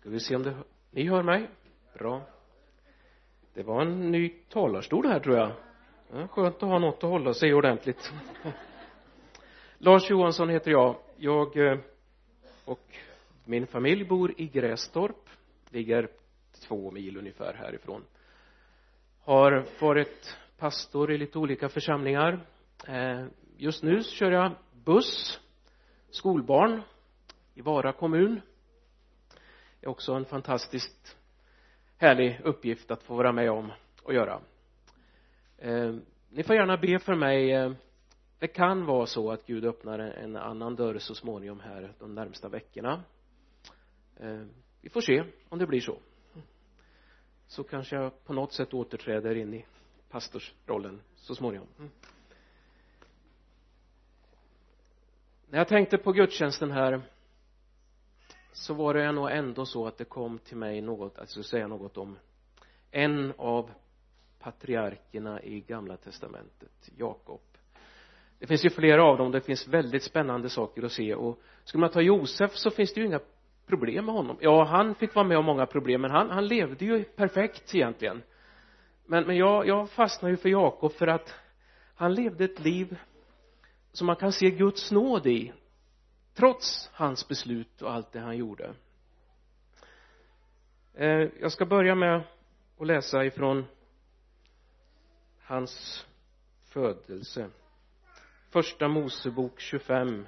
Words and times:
ska 0.00 0.10
vi 0.10 0.20
se 0.20 0.36
om 0.36 0.42
det, 0.42 0.56
ni 0.90 1.08
hör 1.08 1.22
mig? 1.22 1.48
Bra. 1.94 2.22
Det 3.54 3.62
var 3.62 3.82
en 3.82 4.10
ny 4.10 4.28
talarstol 4.28 5.06
här 5.06 5.20
tror 5.20 5.36
jag. 5.36 5.52
Ja, 6.12 6.28
skönt 6.28 6.54
att 6.54 6.62
ha 6.62 6.78
något 6.78 7.04
att 7.04 7.10
hålla 7.10 7.34
sig 7.34 7.48
i 7.48 7.52
ordentligt. 7.52 8.12
Lars 9.78 10.10
Johansson 10.10 10.48
heter 10.48 10.70
jag. 10.70 10.96
Jag 11.16 11.56
eh, 11.56 11.78
och 12.64 12.94
min 13.44 13.66
familj 13.66 14.04
bor 14.04 14.34
i 14.36 14.46
Grästorp. 14.46 15.28
Ligger 15.70 16.08
två 16.68 16.90
mil 16.90 17.16
ungefär 17.16 17.54
härifrån. 17.54 18.04
Har 19.20 19.64
varit 19.80 20.36
pastor 20.58 21.12
i 21.12 21.18
lite 21.18 21.38
olika 21.38 21.68
församlingar. 21.68 22.46
Eh, 22.88 23.24
just 23.56 23.82
nu 23.82 24.02
kör 24.02 24.32
jag 24.32 24.52
buss. 24.84 25.40
Skolbarn 26.10 26.82
i 27.54 27.60
Vara 27.60 27.92
kommun 27.92 28.40
det 29.80 29.86
är 29.86 29.90
också 29.90 30.12
en 30.12 30.24
fantastiskt 30.24 31.16
härlig 31.96 32.40
uppgift 32.44 32.90
att 32.90 33.02
få 33.02 33.14
vara 33.14 33.32
med 33.32 33.50
om 33.50 33.72
och 34.02 34.14
göra. 34.14 34.40
Eh, 35.58 35.94
ni 36.28 36.42
får 36.42 36.56
gärna 36.56 36.76
be 36.76 36.98
för 36.98 37.14
mig. 37.14 37.52
Eh, 37.52 37.72
det 38.38 38.48
kan 38.48 38.86
vara 38.86 39.06
så 39.06 39.30
att 39.30 39.46
Gud 39.46 39.64
öppnar 39.64 39.98
en 39.98 40.36
annan 40.36 40.76
dörr 40.76 40.98
så 40.98 41.14
småningom 41.14 41.60
här 41.60 41.92
de 41.98 42.14
närmsta 42.14 42.48
veckorna. 42.48 43.02
Eh, 44.16 44.42
vi 44.80 44.88
får 44.88 45.00
se 45.00 45.24
om 45.48 45.58
det 45.58 45.66
blir 45.66 45.80
så. 45.80 45.98
Så 47.46 47.64
kanske 47.64 47.96
jag 47.96 48.24
på 48.24 48.32
något 48.32 48.52
sätt 48.52 48.74
återträder 48.74 49.34
in 49.34 49.54
i 49.54 49.66
pastorsrollen 50.10 51.00
så 51.16 51.34
småningom. 51.34 51.68
Mm. 51.78 51.90
när 55.50 55.58
jag 55.58 55.68
tänkte 55.68 55.98
på 55.98 56.12
gudstjänsten 56.12 56.70
här 56.70 57.02
så 58.60 58.74
var 58.74 58.94
det 58.94 59.12
nog 59.12 59.30
ändå 59.30 59.66
så 59.66 59.86
att 59.86 59.98
det 59.98 60.04
kom 60.04 60.38
till 60.38 60.56
mig 60.56 60.80
något, 60.80 61.18
alltså 61.18 61.42
säga 61.42 61.66
något 61.66 61.96
om 61.96 62.16
en 62.90 63.32
av 63.36 63.70
patriarkerna 64.38 65.42
i 65.42 65.60
gamla 65.60 65.96
testamentet, 65.96 66.90
Jakob. 66.96 67.40
Det 68.38 68.46
finns 68.46 68.64
ju 68.64 68.70
flera 68.70 69.04
av 69.04 69.18
dem, 69.18 69.30
det 69.30 69.40
finns 69.40 69.68
väldigt 69.68 70.02
spännande 70.02 70.48
saker 70.48 70.82
att 70.82 70.92
se. 70.92 71.14
Och 71.14 71.40
skulle 71.64 71.80
man 71.80 71.90
ta 71.90 72.00
Josef 72.00 72.56
så 72.56 72.70
finns 72.70 72.94
det 72.94 73.00
ju 73.00 73.06
inga 73.06 73.20
problem 73.66 74.04
med 74.04 74.14
honom. 74.14 74.36
Ja, 74.40 74.64
han 74.64 74.94
fick 74.94 75.14
vara 75.14 75.26
med 75.26 75.38
om 75.38 75.44
många 75.44 75.66
problem 75.66 76.00
men 76.00 76.10
han, 76.10 76.30
han 76.30 76.46
levde 76.46 76.84
ju 76.84 77.04
perfekt 77.04 77.74
egentligen. 77.74 78.22
Men, 79.06 79.26
men 79.26 79.36
jag, 79.36 79.66
jag 79.66 79.90
fastnar 79.90 80.30
ju 80.30 80.36
för 80.36 80.48
Jakob 80.48 80.92
för 80.92 81.06
att 81.06 81.34
han 81.94 82.14
levde 82.14 82.44
ett 82.44 82.60
liv 82.60 82.98
som 83.92 84.06
man 84.06 84.16
kan 84.16 84.32
se 84.32 84.50
Guds 84.50 84.90
nåd 84.90 85.26
i 85.26 85.52
trots 86.40 86.90
hans 86.92 87.28
beslut 87.28 87.82
och 87.82 87.92
allt 87.92 88.12
det 88.12 88.20
han 88.20 88.36
gjorde. 88.36 88.74
Eh, 90.94 91.28
jag 91.40 91.52
ska 91.52 91.66
börja 91.66 91.94
med 91.94 92.22
att 92.78 92.86
läsa 92.86 93.24
ifrån 93.24 93.64
hans 95.42 96.06
födelse. 96.64 97.50
Första 98.50 98.88
Mosebok 98.88 99.60
25 99.60 100.26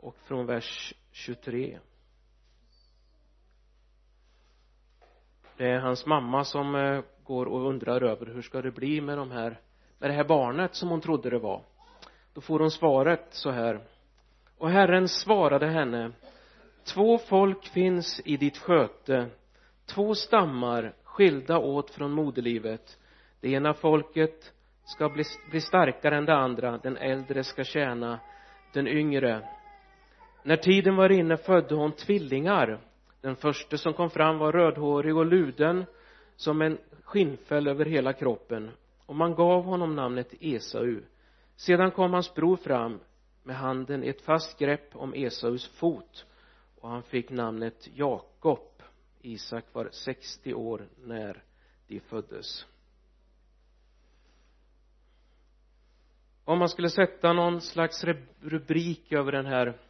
och 0.00 0.16
från 0.16 0.46
vers 0.46 0.94
23 1.10 1.78
det 5.56 5.70
är 5.70 5.78
hans 5.78 6.06
mamma 6.06 6.44
som 6.44 6.74
eh, 6.74 7.02
går 7.24 7.46
och 7.46 7.68
undrar 7.68 8.02
över 8.02 8.26
hur 8.26 8.42
ska 8.42 8.62
det 8.62 8.70
bli 8.70 9.00
med 9.00 9.18
de 9.18 9.30
här 9.30 9.60
med 9.98 10.10
det 10.10 10.14
här 10.14 10.24
barnet 10.24 10.74
som 10.74 10.88
hon 10.88 11.00
trodde 11.00 11.30
det 11.30 11.38
var. 11.38 11.62
Då 12.32 12.40
får 12.40 12.58
hon 12.58 12.70
svaret 12.70 13.26
så 13.30 13.50
här 13.50 13.93
och 14.58 14.70
Herren 14.70 15.08
svarade 15.08 15.66
henne 15.66 16.12
två 16.84 17.18
folk 17.18 17.66
finns 17.66 18.20
i 18.24 18.36
ditt 18.36 18.58
sköte. 18.58 19.26
Två 19.86 20.14
stammar 20.14 20.94
skilda 21.04 21.58
åt 21.58 21.90
från 21.90 22.12
moderlivet. 22.12 22.98
Det 23.40 23.48
ena 23.48 23.74
folket 23.74 24.52
ska 24.84 25.08
bli, 25.08 25.24
bli 25.50 25.60
starkare 25.60 26.16
än 26.16 26.24
det 26.24 26.34
andra. 26.34 26.78
Den 26.78 26.96
äldre 26.96 27.44
ska 27.44 27.64
tjäna 27.64 28.20
den 28.72 28.88
yngre. 28.88 29.48
När 30.42 30.56
tiden 30.56 30.96
var 30.96 31.12
inne 31.12 31.36
födde 31.36 31.74
hon 31.74 31.92
tvillingar. 31.92 32.80
Den 33.20 33.36
första 33.36 33.76
som 33.76 33.92
kom 33.92 34.10
fram 34.10 34.38
var 34.38 34.52
rödhårig 34.52 35.16
och 35.16 35.26
luden 35.26 35.84
som 36.36 36.62
en 36.62 36.78
skinnfäll 37.04 37.68
över 37.68 37.84
hela 37.84 38.12
kroppen. 38.12 38.70
Och 39.06 39.16
man 39.16 39.34
gav 39.34 39.64
honom 39.64 39.96
namnet 39.96 40.34
Esau. 40.40 41.00
Sedan 41.56 41.90
kom 41.90 42.12
hans 42.12 42.34
bror 42.34 42.56
fram 42.56 43.00
med 43.44 43.56
handen 43.56 44.04
i 44.04 44.08
ett 44.08 44.22
fast 44.22 44.58
grepp 44.58 44.96
om 44.96 45.14
Esaus 45.14 45.68
fot 45.68 46.26
och 46.80 46.88
han 46.88 47.02
fick 47.02 47.30
namnet 47.30 47.88
Jakob. 47.94 48.82
Isak 49.20 49.64
var 49.72 49.88
60 49.92 50.54
år 50.54 50.88
när 51.04 51.44
de 51.86 52.00
föddes. 52.00 52.66
Om 56.44 56.58
man 56.58 56.68
skulle 56.68 56.90
sätta 56.90 57.32
någon 57.32 57.60
slags 57.60 58.04
rubrik 58.40 59.12
över 59.12 59.32
den 59.32 59.46
här 59.46 59.80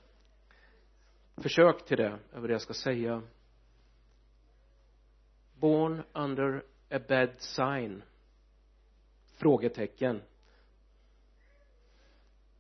försök 1.37 1.85
till 1.85 1.97
det 1.97 2.19
över 2.33 2.49
det 2.49 2.55
jag 2.55 2.63
ska 2.63 2.75
säga. 2.75 3.23
Born 5.55 6.03
under 6.13 6.65
a 6.91 7.01
bad 7.09 7.31
sign? 7.39 8.03
Frågetecken 9.37 10.23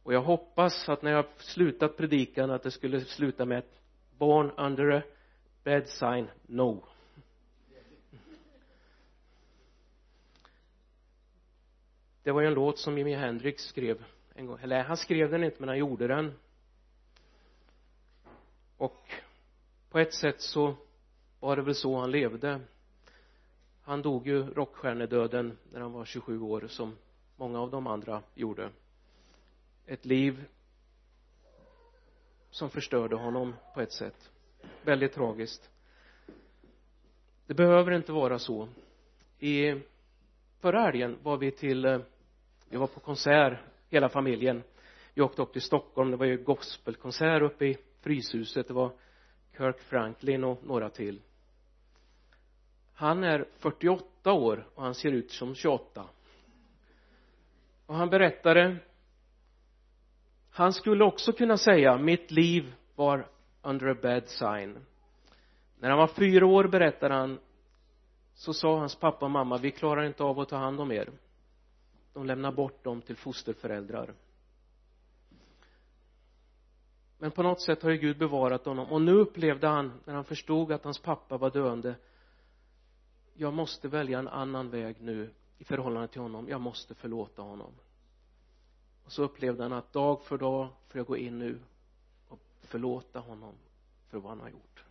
och 0.04 0.14
jag 0.14 0.22
hoppas 0.22 0.88
att 0.88 1.02
när 1.02 1.10
jag 1.10 1.26
slutat 1.36 1.96
predikan 1.96 2.50
att 2.50 2.62
det 2.62 2.70
skulle 2.70 3.00
sluta 3.00 3.44
med 3.44 3.58
ett 3.58 3.80
born 4.18 4.50
under 4.50 4.90
a 4.90 5.02
bad 5.64 5.86
sign 5.86 6.30
no. 6.46 6.84
Det 12.22 12.32
var 12.32 12.40
ju 12.40 12.46
en 12.46 12.54
låt 12.54 12.78
som 12.78 12.98
Jimi 12.98 13.14
Hendrix 13.14 13.62
skrev 13.62 14.04
en 14.34 14.46
gång, 14.46 14.58
eller 14.62 14.82
han 14.82 14.96
skrev 14.96 15.30
den 15.30 15.44
inte 15.44 15.56
men 15.60 15.68
han 15.68 15.78
gjorde 15.78 16.06
den. 16.06 16.32
Och 18.76 19.08
på 19.90 19.98
ett 19.98 20.14
sätt 20.14 20.40
så 20.40 20.76
var 21.40 21.56
det 21.56 21.62
väl 21.62 21.74
så 21.74 21.98
han 21.98 22.10
levde. 22.10 22.60
Han 23.82 24.02
dog 24.02 24.26
ju 24.26 24.54
rockstjärnedöden 24.54 25.58
när 25.72 25.80
han 25.80 25.92
var 25.92 26.04
27 26.04 26.40
år 26.40 26.66
som 26.68 26.96
många 27.36 27.60
av 27.60 27.70
de 27.70 27.86
andra 27.86 28.22
gjorde 28.34 28.70
ett 29.86 30.04
liv 30.04 30.44
som 32.50 32.70
förstörde 32.70 33.16
honom 33.16 33.54
på 33.74 33.80
ett 33.80 33.92
sätt. 33.92 34.30
Väldigt 34.82 35.12
tragiskt. 35.12 35.70
Det 37.46 37.54
behöver 37.54 37.92
inte 37.92 38.12
vara 38.12 38.38
så. 38.38 38.68
I 39.38 39.74
förra 40.60 40.80
helgen 40.80 41.18
var 41.22 41.36
vi 41.36 41.50
till 41.50 41.84
eh, 41.84 41.98
vi 42.68 42.76
var 42.76 42.86
på 42.86 43.00
konsert 43.00 43.58
hela 43.88 44.08
familjen. 44.08 44.62
Vi 45.14 45.22
åkte 45.22 45.42
upp 45.42 45.52
till 45.52 45.62
Stockholm. 45.62 46.10
Det 46.10 46.16
var 46.16 46.26
ju 46.26 46.36
gospelkonsert 46.36 47.42
uppe 47.42 47.66
i 47.66 47.78
Fryshuset. 48.00 48.68
Det 48.68 48.74
var 48.74 48.92
Kirk 49.56 49.80
Franklin 49.80 50.44
och 50.44 50.66
några 50.66 50.90
till. 50.90 51.20
Han 52.94 53.24
är 53.24 53.48
48 53.58 54.32
år 54.32 54.68
och 54.74 54.82
han 54.82 54.94
ser 54.94 55.12
ut 55.12 55.30
som 55.30 55.54
28 55.54 56.06
och 57.86 57.94
han 57.94 58.10
berättade 58.10 58.76
han 60.54 60.72
skulle 60.72 61.04
också 61.04 61.32
kunna 61.32 61.56
säga 61.56 61.98
mitt 61.98 62.30
liv 62.30 62.74
var 62.94 63.26
under 63.62 63.86
a 63.86 63.96
bad 64.02 64.28
sign. 64.28 64.86
När 65.78 65.90
han 65.90 65.98
var 65.98 66.06
fyra 66.06 66.46
år 66.46 66.64
berättade 66.64 67.14
han 67.14 67.38
så 68.34 68.52
sa 68.52 68.78
hans 68.78 68.96
pappa 68.96 69.24
och 69.24 69.30
mamma 69.30 69.58
vi 69.58 69.70
klarar 69.70 70.04
inte 70.04 70.22
av 70.22 70.40
att 70.40 70.48
ta 70.48 70.56
hand 70.56 70.80
om 70.80 70.92
er. 70.92 71.10
De 72.12 72.26
lämnar 72.26 72.52
bort 72.52 72.84
dem 72.84 73.02
till 73.02 73.16
fosterföräldrar. 73.16 74.14
Men 77.18 77.30
på 77.30 77.42
något 77.42 77.62
sätt 77.62 77.82
har 77.82 77.90
ju 77.90 77.98
Gud 77.98 78.18
bevarat 78.18 78.64
honom. 78.64 78.92
Och 78.92 79.02
nu 79.02 79.12
upplevde 79.12 79.66
han 79.66 80.00
när 80.04 80.14
han 80.14 80.24
förstod 80.24 80.72
att 80.72 80.84
hans 80.84 80.98
pappa 80.98 81.36
var 81.36 81.50
döende 81.50 81.94
jag 83.36 83.52
måste 83.52 83.88
välja 83.88 84.18
en 84.18 84.28
annan 84.28 84.70
väg 84.70 84.96
nu 85.00 85.30
i 85.58 85.64
förhållande 85.64 86.08
till 86.08 86.20
honom. 86.20 86.48
Jag 86.48 86.60
måste 86.60 86.94
förlåta 86.94 87.42
honom 87.42 87.72
och 89.04 89.12
så 89.12 89.22
upplevde 89.22 89.62
han 89.62 89.72
att 89.72 89.92
dag 89.92 90.22
för 90.22 90.38
dag 90.38 90.68
får 90.88 90.98
jag 90.98 91.06
gå 91.06 91.16
in 91.16 91.38
nu 91.38 91.60
och 92.28 92.40
förlåta 92.60 93.18
honom 93.18 93.54
för 94.08 94.18
vad 94.18 94.30
han 94.30 94.40
har 94.40 94.48
gjort. 94.48 94.84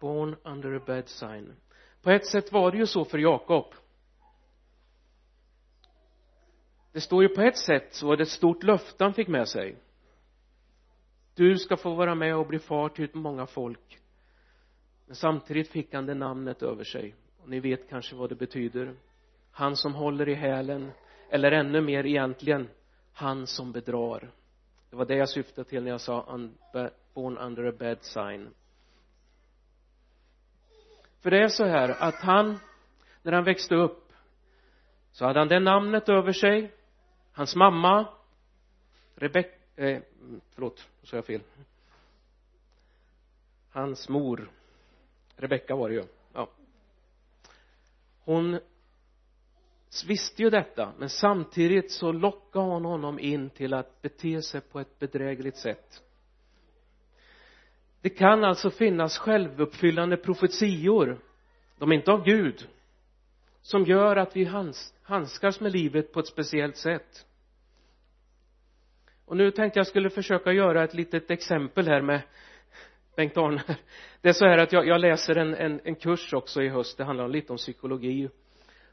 Born 0.00 0.36
under 0.42 0.72
a 0.76 0.80
bad 0.86 1.08
sign. 1.08 1.54
På 2.02 2.10
ett 2.10 2.26
sätt 2.26 2.52
var 2.52 2.70
det 2.70 2.78
ju 2.78 2.86
så 2.86 3.04
för 3.04 3.18
Jakob. 3.18 3.74
Det 6.92 7.00
står 7.00 7.22
ju 7.22 7.28
på 7.28 7.42
ett 7.42 7.58
sätt 7.58 7.94
så 7.94 8.06
var 8.06 8.16
det 8.16 8.22
ett 8.22 8.28
stort 8.28 8.62
löfte 8.62 9.04
han 9.04 9.14
fick 9.14 9.28
med 9.28 9.48
sig. 9.48 9.76
Du 11.34 11.58
ska 11.58 11.76
få 11.76 11.94
vara 11.94 12.14
med 12.14 12.36
och 12.36 12.46
bli 12.46 12.58
far 12.58 12.88
till 12.88 13.08
många 13.12 13.46
folk. 13.46 14.00
Men 15.06 15.16
samtidigt 15.16 15.68
fick 15.68 15.94
han 15.94 16.06
det 16.06 16.14
namnet 16.14 16.62
över 16.62 16.84
sig. 16.84 17.14
Och 17.38 17.48
ni 17.48 17.60
vet 17.60 17.88
kanske 17.88 18.16
vad 18.16 18.28
det 18.28 18.34
betyder 18.34 18.94
han 19.52 19.76
som 19.76 19.94
håller 19.94 20.28
i 20.28 20.34
hälen 20.34 20.92
eller 21.30 21.52
ännu 21.52 21.80
mer 21.80 22.06
egentligen 22.06 22.68
han 23.12 23.46
som 23.46 23.72
bedrar. 23.72 24.30
Det 24.90 24.96
var 24.96 25.04
det 25.04 25.16
jag 25.16 25.28
syftade 25.28 25.68
till 25.68 25.82
när 25.82 25.90
jag 25.90 26.00
sa 26.00 26.38
born 27.14 27.38
under 27.38 27.64
a 27.64 27.72
bad 27.78 27.98
sign. 28.04 28.54
För 31.20 31.30
det 31.30 31.42
är 31.42 31.48
så 31.48 31.64
här 31.64 31.88
att 31.88 32.14
han 32.14 32.58
när 33.22 33.32
han 33.32 33.44
växte 33.44 33.74
upp 33.74 34.12
så 35.12 35.24
hade 35.24 35.38
han 35.38 35.48
det 35.48 35.60
namnet 35.60 36.08
över 36.08 36.32
sig. 36.32 36.72
Hans 37.32 37.56
mamma 37.56 38.08
Rebecka 39.14 39.56
eh, 39.76 40.02
förlåt, 40.54 40.88
nu 41.00 41.06
sa 41.06 41.16
jag 41.16 41.26
fel. 41.26 41.40
Hans 43.70 44.08
mor 44.08 44.50
Rebecka 45.36 45.76
var 45.76 45.88
det 45.88 45.94
ju. 45.94 46.04
Ja. 46.32 46.48
Hon 48.24 48.60
visste 50.06 50.42
ju 50.42 50.50
detta 50.50 50.92
men 50.98 51.08
samtidigt 51.08 51.90
så 51.90 52.12
lockade 52.12 52.64
hon 52.64 52.84
honom 52.84 53.18
in 53.18 53.50
till 53.50 53.74
att 53.74 54.02
bete 54.02 54.42
sig 54.42 54.60
på 54.60 54.80
ett 54.80 54.98
bedrägligt 54.98 55.56
sätt. 55.56 56.02
Det 58.00 58.10
kan 58.10 58.44
alltså 58.44 58.70
finnas 58.70 59.18
självuppfyllande 59.18 60.16
profetior 60.16 61.20
de 61.78 61.92
är 61.92 61.96
inte 61.96 62.12
av 62.12 62.24
Gud 62.24 62.68
som 63.62 63.84
gör 63.84 64.16
att 64.16 64.36
vi 64.36 64.44
handskas 65.02 65.60
med 65.60 65.72
livet 65.72 66.12
på 66.12 66.20
ett 66.20 66.26
speciellt 66.26 66.76
sätt. 66.76 67.26
Och 69.24 69.36
nu 69.36 69.50
tänkte 69.50 69.78
jag 69.78 69.86
skulle 69.86 70.10
försöka 70.10 70.52
göra 70.52 70.84
ett 70.84 70.94
litet 70.94 71.30
exempel 71.30 71.88
här 71.88 72.02
med 72.02 72.22
Bengt-Arne 73.16 73.62
det 74.20 74.28
är 74.28 74.32
så 74.32 74.46
här 74.46 74.58
att 74.58 74.72
jag, 74.72 74.86
jag 74.86 75.00
läser 75.00 75.36
en, 75.36 75.54
en, 75.54 75.80
en 75.84 75.94
kurs 75.94 76.32
också 76.32 76.62
i 76.62 76.68
höst 76.68 76.98
det 76.98 77.04
handlar 77.04 77.28
lite 77.28 77.52
om 77.52 77.56
psykologi 77.56 78.28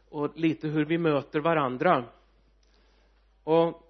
och 0.09 0.37
lite 0.37 0.67
hur 0.67 0.85
vi 0.85 0.97
möter 0.97 1.39
varandra. 1.39 2.03
Och 3.43 3.83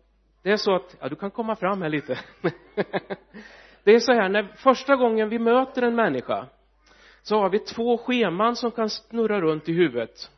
det 0.43 0.51
är 0.51 0.57
så 0.57 0.75
att, 0.75 0.95
ja 0.99 1.09
du 1.09 1.15
kan 1.15 1.31
komma 1.31 1.55
fram 1.55 1.81
här 1.81 1.89
lite. 1.89 2.19
Det 3.83 3.95
är 3.95 3.99
så 3.99 4.13
här 4.13 4.29
när 4.29 4.43
första 4.43 4.95
gången 4.95 5.29
vi 5.29 5.39
möter 5.39 5.81
en 5.81 5.95
människa 5.95 6.47
så 7.21 7.39
har 7.39 7.49
vi 7.49 7.59
två 7.59 7.97
scheman 7.97 8.55
som 8.55 8.71
kan 8.71 8.89
snurra 8.89 9.41
runt 9.41 9.69
i 9.69 9.73
huvudet. 9.73 10.31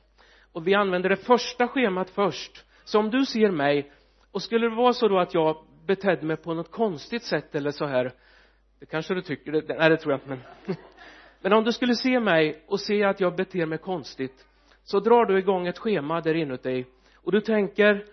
Och 0.51 0.67
vi 0.67 0.73
använder 0.73 1.09
det 1.09 1.15
första 1.15 1.67
schemat 1.67 2.09
först. 2.09 2.65
Så 2.83 2.99
om 2.99 3.09
du 3.09 3.25
ser 3.25 3.51
mig 3.51 3.91
och 4.31 4.41
skulle 4.41 4.69
det 4.69 4.75
vara 4.75 4.93
så 4.93 5.07
då 5.07 5.19
att 5.19 5.33
jag 5.33 5.57
betedde 5.85 6.25
mig 6.25 6.37
på 6.37 6.53
något 6.53 6.71
konstigt 6.71 7.23
sätt 7.23 7.55
eller 7.55 7.71
så 7.71 7.85
här 7.85 8.13
det 8.79 8.85
kanske 8.85 9.13
du 9.13 9.21
tycker, 9.21 9.51
det, 9.51 9.77
nej 9.77 9.89
det 9.89 9.97
tror 9.97 10.13
jag 10.13 10.19
inte 10.19 10.29
men 10.29 10.75
men 11.41 11.53
om 11.53 11.63
du 11.63 11.71
skulle 11.71 11.95
se 11.95 12.19
mig 12.19 12.63
och 12.67 12.79
se 12.79 13.03
att 13.03 13.19
jag 13.19 13.35
beter 13.35 13.65
mig 13.65 13.77
konstigt 13.77 14.47
så 14.89 14.99
drar 14.99 15.25
du 15.25 15.39
igång 15.39 15.67
ett 15.67 15.77
schema 15.77 16.21
där 16.21 16.33
inuti. 16.33 16.85
Och 17.15 17.31
du 17.31 17.41
tänker 17.41 18.05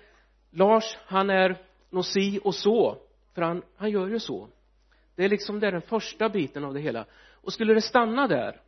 Lars 0.50 0.96
han 1.06 1.30
är 1.30 1.62
nog 1.90 2.04
si 2.04 2.40
och 2.44 2.54
så. 2.54 2.98
För 3.34 3.42
han, 3.42 3.62
han 3.76 3.90
gör 3.90 4.08
ju 4.08 4.20
så. 4.20 4.48
Det 5.14 5.24
är 5.24 5.28
liksom 5.28 5.60
det 5.60 5.66
är 5.66 5.72
den 5.72 5.82
första 5.82 6.28
biten 6.28 6.64
av 6.64 6.74
det 6.74 6.80
hela. 6.80 7.06
Och 7.32 7.52
skulle 7.52 7.74
det 7.74 7.80
stanna 7.80 8.26
där 8.28 8.60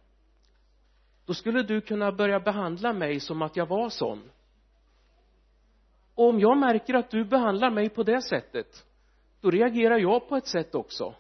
då 1.27 1.35
skulle 1.35 1.63
du 1.63 1.81
kunna 1.81 2.13
börja 2.13 2.41
behandla 2.41 2.93
mig 2.93 3.21
som 3.21 3.43
att 3.43 3.57
jag 3.57 3.67
var 3.67 3.89
sån. 3.89 4.31
Och 6.15 6.29
om 6.29 6.41
jag 6.41 6.59
märker 6.59 6.95
att 6.95 7.11
du 7.11 7.25
behandlar 7.25 7.71
mig 7.71 7.89
på 7.89 8.03
det 8.03 8.23
sättet 8.23 8.87
då 9.41 9.51
reagerar 9.51 9.99
jag 9.99 10.29
på 10.29 10.37
ett 10.37 10.47
sätt 10.47 10.75
också. 10.75 11.15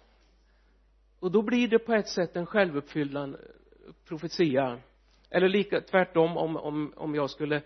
Och 1.20 1.30
då 1.30 1.42
blir 1.42 1.68
det 1.68 1.78
på 1.78 1.94
ett 1.94 2.08
sätt 2.08 2.36
en 2.36 2.46
självuppfyllande 2.46 3.38
profetia 4.04 4.80
eller 5.30 5.48
lika 5.48 5.80
tvärtom 5.80 6.36
om, 6.36 6.56
om, 6.56 6.92
om 6.96 7.14
jag 7.14 7.30
skulle 7.30 7.62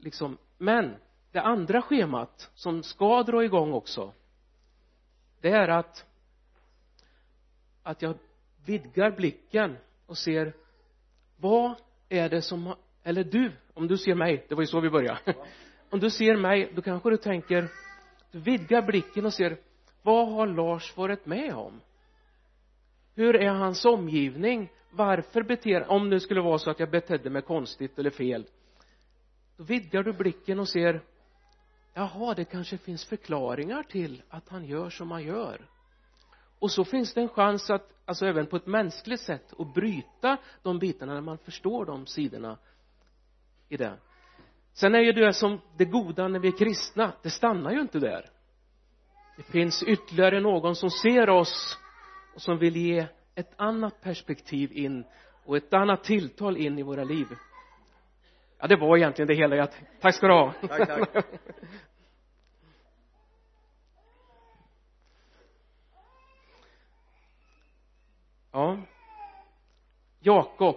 liksom 0.00 0.38
men 0.58 0.94
det 1.32 1.40
andra 1.40 1.82
schemat 1.82 2.50
som 2.54 2.82
ska 2.82 3.22
dra 3.22 3.44
igång 3.44 3.72
också 3.72 4.12
det 5.40 5.50
är 5.50 5.68
att 5.68 6.06
att 7.82 8.02
jag 8.02 8.14
vidgar 8.64 9.10
blicken 9.10 9.76
och 10.06 10.18
ser 10.18 10.52
vad 11.36 11.74
är 12.08 12.28
det 12.28 12.42
som 12.42 12.74
eller 13.02 13.24
du 13.24 13.52
om 13.74 13.88
du 13.88 13.98
ser 13.98 14.14
mig 14.14 14.46
det 14.48 14.54
var 14.54 14.62
ju 14.62 14.66
så 14.66 14.80
vi 14.80 14.90
började. 14.90 15.34
Om 15.90 16.00
du 16.00 16.10
ser 16.10 16.36
mig 16.36 16.72
då 16.74 16.82
kanske 16.82 17.10
du 17.10 17.16
tänker 17.16 17.68
du 18.30 18.38
vidgar 18.38 18.82
blicken 18.82 19.26
och 19.26 19.34
ser 19.34 19.56
vad 20.02 20.28
har 20.28 20.46
Lars 20.46 20.96
varit 20.96 21.26
med 21.26 21.54
om 21.54 21.80
hur 23.14 23.36
är 23.36 23.50
hans 23.50 23.84
omgivning? 23.84 24.72
Varför 24.90 25.42
beter 25.42 25.90
om 25.90 26.10
det 26.10 26.20
skulle 26.20 26.40
vara 26.40 26.58
så 26.58 26.70
att 26.70 26.80
jag 26.80 26.90
betedde 26.90 27.30
mig 27.30 27.42
konstigt 27.42 27.98
eller 27.98 28.10
fel 28.10 28.46
då 29.60 29.64
vidgar 29.64 30.02
du 30.02 30.12
blicken 30.12 30.60
och 30.60 30.68
ser 30.68 31.00
jaha 31.94 32.34
det 32.34 32.44
kanske 32.44 32.78
finns 32.78 33.04
förklaringar 33.04 33.82
till 33.82 34.22
att 34.28 34.48
han 34.48 34.64
gör 34.64 34.90
som 34.90 35.10
han 35.10 35.22
gör. 35.22 35.68
Och 36.58 36.70
så 36.70 36.84
finns 36.84 37.14
det 37.14 37.20
en 37.20 37.28
chans 37.28 37.70
att 37.70 37.88
alltså 38.04 38.26
även 38.26 38.46
på 38.46 38.56
ett 38.56 38.66
mänskligt 38.66 39.20
sätt 39.20 39.52
att 39.58 39.74
bryta 39.74 40.36
de 40.62 40.78
bitarna 40.78 41.14
när 41.14 41.20
man 41.20 41.38
förstår 41.38 41.86
de 41.86 42.06
sidorna 42.06 42.58
i 43.68 43.76
det. 43.76 43.98
Sen 44.72 44.94
är 44.94 45.00
ju 45.00 45.12
det 45.12 45.32
som 45.32 45.60
det 45.76 45.84
goda 45.84 46.28
när 46.28 46.38
vi 46.38 46.48
är 46.48 46.58
kristna 46.58 47.12
det 47.22 47.30
stannar 47.30 47.70
ju 47.70 47.80
inte 47.80 47.98
där. 47.98 48.30
Det 49.36 49.42
finns 49.42 49.82
ytterligare 49.82 50.40
någon 50.40 50.76
som 50.76 50.90
ser 50.90 51.30
oss 51.30 51.78
som 52.40 52.58
vill 52.58 52.76
ge 52.76 53.06
ett 53.34 53.52
annat 53.56 54.00
perspektiv 54.00 54.72
in 54.72 55.04
och 55.44 55.56
ett 55.56 55.72
annat 55.72 56.04
tilltal 56.04 56.56
in 56.56 56.78
i 56.78 56.82
våra 56.82 57.04
liv. 57.04 57.26
Ja 58.58 58.66
det 58.66 58.76
var 58.76 58.96
egentligen 58.96 59.28
det 59.28 59.34
hela. 59.34 59.56
Jag 59.56 59.68
tack 60.00 60.14
ska 60.14 60.26
du 60.26 60.32
ha. 60.32 60.52
Tack, 60.52 60.88
tack. 60.88 61.26
ja. 68.52 68.78
Jakob. 70.20 70.76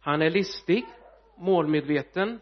Han 0.00 0.22
är 0.22 0.30
listig 0.30 0.86
målmedveten. 1.36 2.40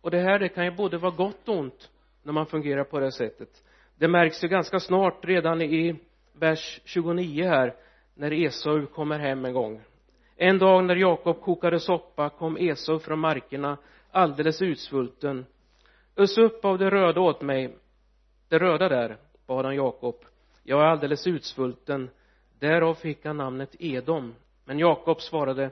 Och 0.00 0.10
det 0.10 0.20
här 0.20 0.38
det 0.38 0.48
kan 0.48 0.64
ju 0.64 0.70
både 0.70 0.98
vara 0.98 1.14
gott 1.14 1.48
och 1.48 1.56
ont 1.56 1.90
när 2.22 2.32
man 2.32 2.46
fungerar 2.46 2.84
på 2.84 3.00
det 3.00 3.12
sättet 3.12 3.62
det 4.02 4.08
märks 4.08 4.44
ju 4.44 4.48
ganska 4.48 4.80
snart 4.80 5.24
redan 5.24 5.62
i 5.62 5.96
vers 6.32 6.80
29 6.84 7.48
här 7.48 7.74
när 8.14 8.32
Esau 8.32 8.86
kommer 8.86 9.18
hem 9.18 9.44
en 9.44 9.52
gång. 9.52 9.80
En 10.36 10.58
dag 10.58 10.84
när 10.84 10.96
Jakob 10.96 11.40
kokade 11.40 11.80
soppa 11.80 12.30
kom 12.30 12.56
Esau 12.56 12.98
från 12.98 13.18
markerna 13.18 13.78
alldeles 14.10 14.62
utsvulten. 14.62 15.46
Ös 16.16 16.38
upp 16.38 16.64
av 16.64 16.78
det 16.78 16.90
röda 16.90 17.20
åt 17.20 17.42
mig. 17.42 17.76
Det 18.48 18.58
röda 18.58 18.88
där 18.88 19.16
bad 19.46 19.64
han 19.64 19.74
Jakob. 19.74 20.16
Jag 20.62 20.80
är 20.80 20.84
alldeles 20.84 21.26
utsvulten. 21.26 22.10
Därav 22.58 22.94
fick 22.94 23.24
han 23.24 23.36
namnet 23.36 23.76
Edom. 23.78 24.34
Men 24.64 24.78
Jakob 24.78 25.20
svarade 25.20 25.70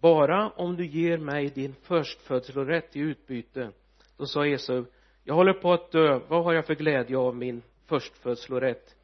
bara 0.00 0.50
om 0.50 0.76
du 0.76 0.86
ger 0.86 1.18
mig 1.18 1.48
din 1.48 1.74
förstfödslorätt 1.82 2.96
i 2.96 3.00
utbyte. 3.00 3.70
Då 4.16 4.26
sa 4.26 4.46
Esau 4.46 4.84
jag 5.28 5.34
håller 5.34 5.52
på 5.52 5.72
att 5.72 5.90
dö. 5.90 6.20
Vad 6.28 6.44
har 6.44 6.52
jag 6.52 6.66
för 6.66 6.74
glädje 6.74 7.18
av 7.18 7.36
min 7.36 7.62
förstfödslorätt? 7.86 8.96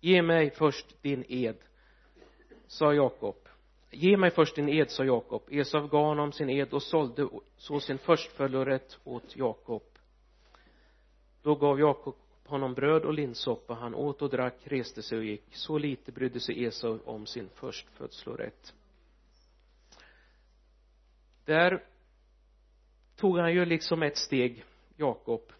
Ge 0.00 0.22
mig 0.22 0.50
först 0.50 1.02
din 1.02 1.24
ed 1.28 1.56
sa 2.66 2.94
Jakob. 2.94 3.36
Ge 3.90 4.16
mig 4.16 4.30
först 4.30 4.56
din 4.56 4.68
ed 4.68 4.90
sa 4.90 5.04
Jakob. 5.04 5.42
Esau 5.50 5.88
gav 5.88 6.04
honom 6.04 6.32
sin 6.32 6.50
ed 6.50 6.72
och 6.72 6.82
sålde 6.82 7.28
så 7.56 7.80
sin 7.80 7.98
förstfödslorätt 7.98 8.98
åt 9.04 9.36
Jakob. 9.36 9.82
Då 11.42 11.54
gav 11.54 11.80
Jakob 11.80 12.16
honom 12.46 12.74
bröd 12.74 13.04
och 13.04 13.14
linssoppa. 13.14 13.74
Han 13.74 13.94
åt 13.94 14.22
och 14.22 14.30
drack 14.30 14.58
reste 14.64 15.02
sig 15.02 15.18
och 15.18 15.24
gick. 15.24 15.44
Så 15.56 15.78
lite 15.78 16.12
brydde 16.12 16.40
sig 16.40 16.64
Esau 16.64 16.98
om 17.04 17.26
sin 17.26 17.48
förstfödslorätt. 17.48 18.74
Där 21.44 21.84
tog 23.16 23.38
han 23.38 23.52
ju 23.52 23.64
liksom 23.64 24.02
ett 24.02 24.16
steg 24.16 24.64
Jakob 24.96 25.52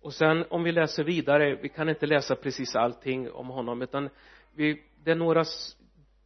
och 0.00 0.14
sen 0.14 0.44
om 0.50 0.62
vi 0.62 0.72
läser 0.72 1.04
vidare 1.04 1.54
vi 1.54 1.68
kan 1.68 1.88
inte 1.88 2.06
läsa 2.06 2.36
precis 2.36 2.76
allting 2.76 3.30
om 3.30 3.46
honom 3.46 3.82
utan 3.82 4.08
vi, 4.54 4.82
det 5.04 5.10
är 5.10 5.14
några 5.14 5.44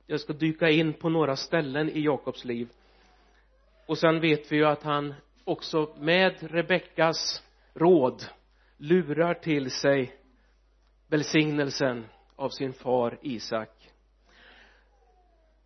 jag 0.06 0.20
ska 0.20 0.32
dyka 0.32 0.70
in 0.70 0.92
på 0.92 1.08
några 1.08 1.36
ställen 1.36 1.88
i 1.88 2.00
Jakobs 2.00 2.44
liv. 2.44 2.68
Och 3.86 3.98
sen 3.98 4.20
vet 4.20 4.52
vi 4.52 4.56
ju 4.56 4.66
att 4.66 4.82
han 4.82 5.14
också 5.44 5.94
med 5.98 6.34
Rebeckas 6.40 7.42
råd 7.74 8.24
lurar 8.76 9.34
till 9.34 9.70
sig 9.70 10.16
välsignelsen 11.08 12.06
av 12.36 12.48
sin 12.48 12.72
far 12.72 13.18
Isak. 13.22 13.90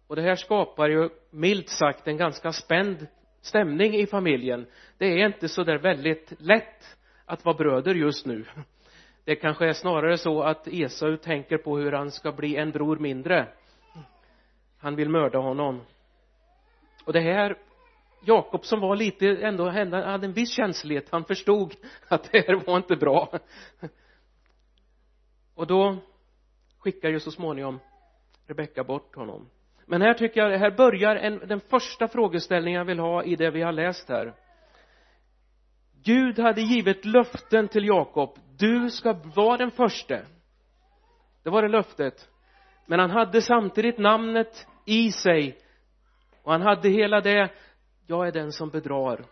Och 0.07 0.17
det 0.17 0.23
här 0.23 0.35
skapar 0.35 0.89
ju 0.89 1.09
milt 1.31 1.69
sagt 1.69 2.09
en 2.09 2.17
ganska 2.17 2.53
spänd 2.53 3.07
stämning 3.41 3.95
i 3.95 4.07
familjen. 4.07 4.67
Det 4.99 5.07
är 5.07 5.27
inte 5.27 5.49
så 5.49 5.65
där 5.65 5.79
väldigt 5.79 6.33
lätt 6.39 6.98
att 7.29 7.45
vara 7.45 7.57
bröder 7.57 7.95
just 7.95 8.27
nu. 8.27 8.45
Det 9.25 9.37
kanske 9.37 9.67
är 9.67 9.73
snarare 9.73 10.19
så 10.19 10.43
att 10.43 10.69
Esau 10.69 11.17
tänker 11.17 11.59
på 11.59 11.79
hur 11.79 11.93
han 11.93 12.11
ska 12.11 12.33
bli 12.33 12.57
en 12.57 12.71
bror 12.71 12.97
mindre. 12.97 13.49
Han 14.79 14.97
vill 14.97 15.09
mörda 15.09 15.39
honom. 15.39 15.81
Och 17.05 17.13
det 17.13 17.21
här 17.21 17.57
Jakob 18.25 18.65
som 18.65 18.81
var 18.81 18.97
lite 18.97 19.27
ändå 19.29 19.69
hade 19.69 20.27
en 20.27 20.33
viss 20.33 20.57
känslighet. 20.57 21.09
Han 21.11 21.25
förstod 21.25 21.75
att 22.09 22.33
det 22.33 22.47
här 22.47 22.55
var 22.67 22.77
inte 22.77 22.97
bra. 22.97 23.39
Och 25.55 25.67
då 25.67 25.97
skickar 26.79 27.09
ju 27.09 27.21
så 27.21 27.31
småningom 27.31 27.81
Rebecka 28.47 28.85
bort 28.85 29.15
honom. 29.15 29.51
Men 29.87 30.03
här 30.03 30.15
tycker 30.15 30.41
jag, 30.41 30.59
här 30.59 30.71
börjar 30.71 31.17
en, 31.17 31.39
den 31.39 31.61
första 31.61 32.09
frågeställningen 32.09 32.79
jag 32.79 32.85
vill 32.85 32.99
ha 32.99 33.25
i 33.25 33.37
det 33.37 33.51
vi 33.51 33.63
har 33.63 33.73
läst 33.73 34.09
här. 34.09 34.35
Gud 36.05 36.39
hade 36.39 36.61
givit 36.61 37.05
löften 37.05 37.69
till 37.69 37.87
Jakob. 37.87 38.39
Du 38.59 38.91
ska 38.91 39.13
vara 39.13 39.57
den 39.57 39.71
förste. 39.71 40.27
Det 41.43 41.51
var 41.51 41.63
det 41.63 41.69
löftet. 41.69 42.29
Men 42.87 43.01
han 43.01 43.11
hade 43.11 43.43
samtidigt 43.43 43.99
namnet 43.99 44.67
i 44.85 45.13
sig. 45.13 45.59
Och 46.43 46.53
han 46.53 46.63
hade 46.63 46.89
hela 46.89 47.21
det 47.21 47.51
jag 48.07 48.29
är 48.29 48.33
den 48.33 48.53
som 48.53 48.71
bedrar. 48.71 49.25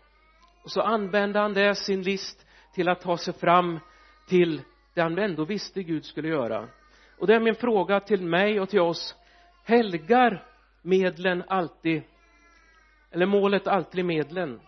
Och 0.64 0.70
så 0.70 0.80
använde 0.80 1.38
han 1.38 1.52
det 1.52 1.74
sin 1.74 2.02
list 2.02 2.46
till 2.74 2.88
att 2.88 3.00
ta 3.00 3.16
sig 3.16 3.34
fram 3.34 3.80
till 4.28 4.62
det 4.94 5.00
han 5.00 5.18
ändå 5.18 5.44
visste 5.44 5.82
Gud 5.82 6.04
skulle 6.04 6.28
göra. 6.28 6.68
Och 7.18 7.26
det 7.26 7.34
är 7.34 7.40
min 7.40 7.54
fråga 7.54 8.00
till 8.00 8.22
mig 8.22 8.60
och 8.60 8.68
till 8.68 8.80
oss. 8.80 9.14
Helgar 9.64 10.44
medlen 10.82 11.44
alltid? 11.48 12.02
Eller 13.10 13.26
målet 13.26 13.66
alltid 13.66 14.04
medlen? 14.04 14.60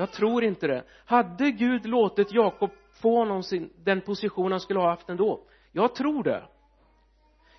Jag 0.00 0.12
tror 0.12 0.44
inte 0.44 0.66
det. 0.66 0.84
Hade 1.04 1.50
Gud 1.50 1.86
låtit 1.86 2.32
Jakob 2.32 2.70
få 2.92 3.18
honom 3.18 3.42
sin, 3.42 3.70
den 3.84 4.00
position 4.00 4.50
han 4.50 4.60
skulle 4.60 4.80
ha 4.80 4.90
haft 4.90 5.08
ändå? 5.08 5.40
Jag 5.72 5.94
tror 5.94 6.22
det. 6.22 6.42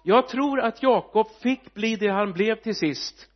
Jag 0.04 0.28
tror 0.28 0.60
att 0.60 0.84
Jakob 0.84 1.28
fick 1.32 1.74
bli 1.74 1.96
det 1.96 2.08
han 2.08 2.34
blev 2.34 2.56
till 2.56 2.76
sist. 2.76 3.30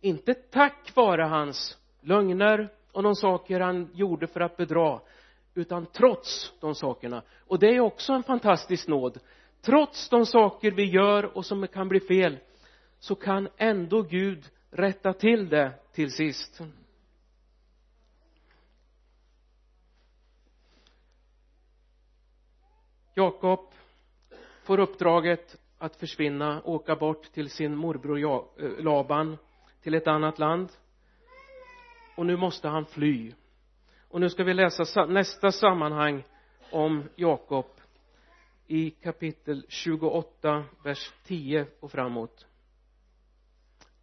Inte 0.00 0.34
tack 0.34 0.92
vare 0.94 1.22
hans 1.22 1.78
lögner 2.00 2.68
och 2.92 3.02
de 3.02 3.14
saker 3.14 3.60
han 3.60 3.90
gjorde 3.94 4.26
för 4.26 4.40
att 4.40 4.56
bedra 4.56 5.00
utan 5.54 5.86
trots 5.86 6.52
de 6.60 6.74
sakerna. 6.74 7.22
Och 7.46 7.58
det 7.58 7.76
är 7.76 7.80
också 7.80 8.12
en 8.12 8.22
fantastisk 8.22 8.88
nåd. 8.88 9.18
Trots 9.62 10.08
de 10.08 10.26
saker 10.26 10.70
vi 10.70 10.84
gör 10.84 11.36
och 11.36 11.46
som 11.46 11.66
kan 11.66 11.88
bli 11.88 12.00
fel 12.00 12.38
så 12.98 13.14
kan 13.14 13.48
ändå 13.56 14.02
Gud 14.02 14.44
rätta 14.70 15.12
till 15.12 15.48
det 15.48 15.72
till 15.92 16.10
sist. 16.10 16.60
Jakob 23.18 23.60
får 24.62 24.80
uppdraget 24.80 25.56
att 25.78 25.96
försvinna, 25.96 26.62
åka 26.64 26.96
bort 26.96 27.22
till 27.32 27.50
sin 27.50 27.76
morbror 27.76 28.48
eh, 28.58 28.84
Laban 28.84 29.38
till 29.82 29.94
ett 29.94 30.06
annat 30.06 30.38
land. 30.38 30.68
Och 32.16 32.26
nu 32.26 32.36
måste 32.36 32.68
han 32.68 32.86
fly. 32.86 33.34
Och 34.08 34.20
nu 34.20 34.30
ska 34.30 34.44
vi 34.44 34.54
läsa 34.54 35.06
nästa 35.06 35.52
sammanhang 35.52 36.24
om 36.72 37.08
Jakob 37.16 37.66
i 38.66 38.90
kapitel 38.90 39.66
28 39.68 40.64
vers 40.84 41.12
10 41.24 41.66
och 41.80 41.92
framåt. 41.92 42.46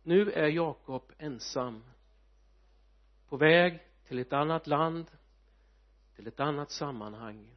Nu 0.04 0.32
är 0.32 0.48
Jakob 0.48 1.12
ensam 1.18 1.84
på 3.30 3.38
väg 3.38 3.80
till 4.08 4.20
ett 4.20 4.34
annat 4.34 4.68
land 4.68 5.12
till 6.16 6.28
ett 6.28 6.40
annat 6.40 6.72
sammanhang 6.72 7.55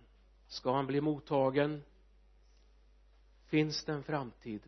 ska 0.48 0.72
han 0.72 0.86
bli 0.86 1.00
mottagen? 1.00 1.82
Finns 3.46 3.84
det 3.84 3.92
en 3.92 4.02
framtid? 4.02 4.62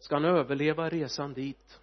Ska 0.00 0.14
han 0.14 0.24
överleva 0.24 0.88
resan 0.88 1.32
dit? 1.32 1.80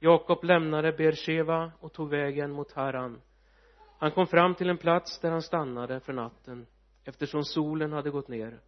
Jakob 0.00 0.44
lämnade 0.44 0.92
Bersheva 0.92 1.72
och 1.80 1.92
tog 1.92 2.10
vägen 2.10 2.52
mot 2.52 2.72
Haran. 2.72 3.20
Han 3.98 4.10
kom 4.10 4.26
fram 4.26 4.54
till 4.54 4.70
en 4.70 4.78
plats 4.78 5.20
där 5.20 5.30
han 5.30 5.42
stannade 5.42 6.00
för 6.00 6.12
natten 6.12 6.66
eftersom 7.04 7.44
solen 7.44 7.92
hade 7.92 8.10
gått 8.10 8.28
ner. 8.28 8.60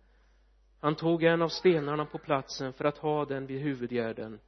Han 0.80 0.94
tog 0.94 1.22
en 1.22 1.42
av 1.42 1.48
stenarna 1.48 2.04
på 2.04 2.18
platsen 2.18 2.72
för 2.72 2.84
att 2.84 2.98
ha 2.98 3.24
den 3.24 3.46
vid 3.46 3.60
huvudgärden. 3.60 4.40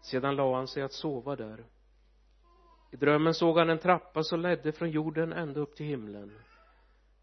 Sedan 0.00 0.36
la 0.36 0.56
han 0.56 0.68
sig 0.68 0.82
att 0.82 0.92
sova 0.92 1.36
där. 1.36 1.64
I 2.90 2.96
drömmen 2.96 3.34
såg 3.34 3.58
han 3.58 3.70
en 3.70 3.78
trappa 3.78 4.22
som 4.22 4.40
ledde 4.40 4.72
från 4.72 4.90
jorden 4.90 5.32
ända 5.32 5.60
upp 5.60 5.76
till 5.76 5.86
himlen. 5.86 6.32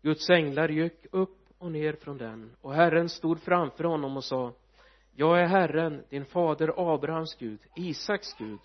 Guds 0.02 0.30
änglar 0.30 0.70
gick 0.70 1.06
upp 1.12 1.38
och 1.58 1.72
ner 1.72 1.94
från 1.94 2.18
den 2.18 2.52
och 2.62 2.74
Herren 2.74 3.10
stod 3.10 3.42
framför 3.42 3.84
honom 3.84 4.18
och 4.18 4.24
sa 4.24 4.54
jag 5.16 5.42
är 5.42 5.46
Herren, 5.46 6.04
din 6.10 6.26
fader 6.26 6.94
Abrahams 6.94 7.36
Gud, 7.36 7.60
Isaks 7.76 8.34
Gud. 8.38 8.60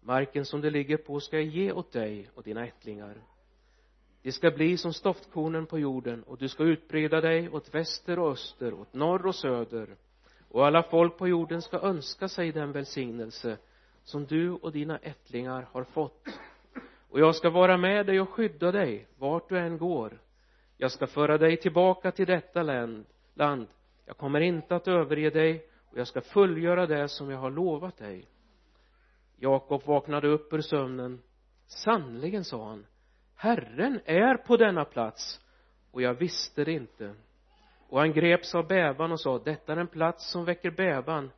Marken 0.00 0.44
som 0.44 0.60
det 0.60 0.70
ligger 0.70 0.96
på 0.96 1.20
ska 1.20 1.36
jag 1.36 1.46
ge 1.46 1.72
åt 1.72 1.92
dig 1.92 2.28
och 2.34 2.42
dina 2.42 2.66
ättlingar. 2.66 3.22
Det 4.22 4.32
ska 4.32 4.50
bli 4.50 4.76
som 4.76 4.92
stoftkornen 4.92 5.66
på 5.66 5.78
jorden 5.78 6.22
och 6.22 6.38
du 6.38 6.48
ska 6.48 6.64
utbreda 6.64 7.20
dig 7.20 7.48
åt 7.48 7.74
väster 7.74 8.18
och 8.18 8.32
öster, 8.32 8.74
åt 8.74 8.94
norr 8.94 9.26
och 9.26 9.34
söder. 9.34 9.96
Och 10.48 10.66
alla 10.66 10.82
folk 10.82 11.18
på 11.18 11.28
jorden 11.28 11.62
ska 11.62 11.78
önska 11.80 12.28
sig 12.28 12.52
den 12.52 12.72
välsignelse 12.72 13.58
som 14.04 14.26
du 14.26 14.50
och 14.50 14.72
dina 14.72 14.98
ättlingar 14.98 15.68
har 15.72 15.84
fått. 15.84 16.28
Och 17.08 17.20
jag 17.20 17.36
ska 17.36 17.50
vara 17.50 17.76
med 17.76 18.06
dig 18.06 18.20
och 18.20 18.28
skydda 18.28 18.72
dig 18.72 19.06
vart 19.18 19.48
du 19.48 19.58
än 19.58 19.78
går 19.78 20.18
jag 20.76 20.90
ska 20.90 21.06
föra 21.06 21.38
dig 21.38 21.56
tillbaka 21.56 22.12
till 22.12 22.26
detta 22.26 22.62
land 22.62 23.66
jag 24.06 24.16
kommer 24.16 24.40
inte 24.40 24.76
att 24.76 24.88
överge 24.88 25.30
dig 25.30 25.66
och 25.90 25.98
jag 25.98 26.06
ska 26.06 26.20
fullgöra 26.20 26.86
det 26.86 27.08
som 27.08 27.30
jag 27.30 27.38
har 27.38 27.50
lovat 27.50 27.96
dig. 27.96 28.26
Jakob 29.36 29.82
vaknade 29.84 30.28
upp 30.28 30.52
ur 30.52 30.60
sömnen. 30.60 31.22
Sannerligen 31.66 32.44
sa 32.44 32.68
han 32.68 32.86
Herren 33.34 34.00
är 34.04 34.34
på 34.34 34.56
denna 34.56 34.84
plats 34.84 35.40
och 35.90 36.02
jag 36.02 36.14
visste 36.14 36.64
det 36.64 36.72
inte. 36.72 37.14
Och 37.88 37.98
han 37.98 38.12
greps 38.12 38.54
av 38.54 38.66
bävan 38.66 39.12
och 39.12 39.20
sa 39.20 39.38
detta 39.38 39.72
är 39.72 39.76
en 39.76 39.86
plats 39.86 40.30
som 40.30 40.44
väcker 40.44 40.70
bävan. 40.70 41.30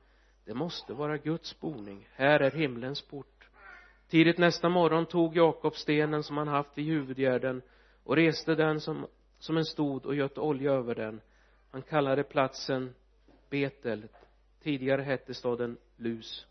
Det 0.44 0.54
måste 0.54 0.92
vara 0.92 1.16
Guds 1.16 1.60
boning. 1.60 2.08
Här 2.14 2.40
är 2.40 2.50
himlens 2.50 3.02
port. 3.02 3.48
Tidigt 4.08 4.38
nästa 4.38 4.68
morgon 4.68 5.06
tog 5.06 5.36
Jakob 5.36 5.74
stenen 5.74 6.22
som 6.22 6.36
han 6.36 6.48
haft 6.48 6.78
vid 6.78 6.86
huvudgärden 6.86 7.62
och 8.04 8.16
reste 8.16 8.54
den 8.54 8.80
som, 8.80 9.06
som 9.44 9.56
en 9.56 9.64
stod 9.64 10.06
och 10.06 10.14
göt 10.14 10.38
olja 10.38 10.72
över 10.72 10.94
den. 10.94 11.20
Han 11.70 11.82
kallade 11.82 12.22
platsen 12.22 12.94
Betel. 13.50 14.08
Tidigare 14.62 15.02
hette 15.02 15.34
staden 15.34 15.76
Lus. 15.96 16.46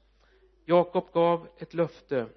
Jakob 0.66 1.12
gav 1.14 1.48
ett 1.58 1.74
löfte. 1.74 2.28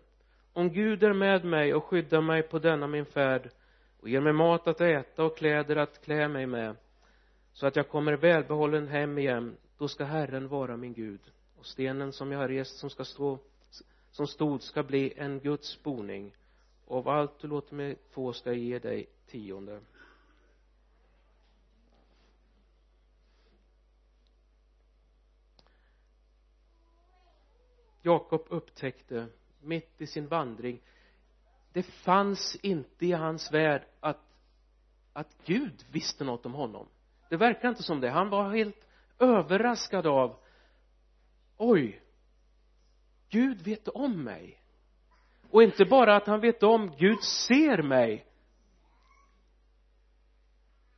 Om 0.53 0.73
Gud 0.73 1.03
är 1.03 1.13
med 1.13 1.45
mig 1.45 1.75
och 1.75 1.85
skyddar 1.85 2.21
mig 2.21 2.43
på 2.43 2.59
denna 2.59 2.87
min 2.87 3.07
färd 3.07 3.51
och 4.01 4.09
ger 4.09 4.21
mig 4.21 4.33
mat 4.33 4.67
att 4.67 4.81
äta 4.81 5.25
och 5.25 5.37
kläder 5.37 5.77
att 5.77 6.05
klä 6.05 6.29
mig 6.29 6.47
med 6.47 6.77
så 7.53 7.67
att 7.67 7.77
jag 7.77 7.89
kommer 7.89 8.13
välbehållen 8.13 8.89
hem 8.89 9.19
igen 9.19 9.57
då 9.79 9.89
ska 9.89 10.05
Herren 10.05 10.49
vara 10.49 10.77
min 10.77 10.93
Gud 10.93 11.21
och 11.59 11.67
stenen 11.67 12.13
som 12.13 12.33
jag 12.33 12.39
har 12.39 12.49
rest 12.49 12.79
som 12.79 12.91
ska 12.91 13.05
stå 13.05 13.39
som 14.11 14.27
stod 14.27 14.63
ska 14.63 14.83
bli 14.83 15.13
en 15.17 15.41
Guds 15.41 15.83
boning. 15.83 16.37
Och 16.85 16.97
av 16.97 17.09
allt 17.09 17.39
du 17.41 17.49
låter 17.49 17.75
mig 17.75 17.97
få 18.11 18.33
ska 18.33 18.51
jag 18.51 18.59
ge 18.59 18.79
dig 18.79 19.07
tionde. 19.27 19.81
Jakob 28.07 28.47
upptäckte 28.49 29.27
mitt 29.61 30.01
i 30.01 30.07
sin 30.07 30.29
vandring 30.29 30.81
det 31.77 31.83
fanns 31.83 32.57
inte 32.63 33.07
i 33.07 33.13
hans 33.13 33.53
värld 33.53 33.85
att 34.01 34.21
att 35.13 35.37
Gud 35.45 35.85
visste 35.91 36.25
något 36.25 36.47
om 36.47 36.55
honom. 36.55 36.89
Det 37.31 37.37
verkar 37.37 37.69
inte 37.69 37.83
som 37.83 38.01
det. 38.01 38.11
Han 38.11 38.31
var 38.31 38.55
helt 38.55 38.87
överraskad 39.19 40.07
av 40.07 40.37
oj 41.57 42.03
Gud 43.29 43.63
vet 43.63 43.89
om 43.89 44.25
mig. 44.25 44.63
Och 45.51 45.63
inte 45.63 45.85
bara 45.85 46.17
att 46.17 46.27
han 46.27 46.41
vet 46.41 46.63
om 46.63 46.97
Gud 46.99 47.23
ser 47.23 47.83
mig. 47.83 48.27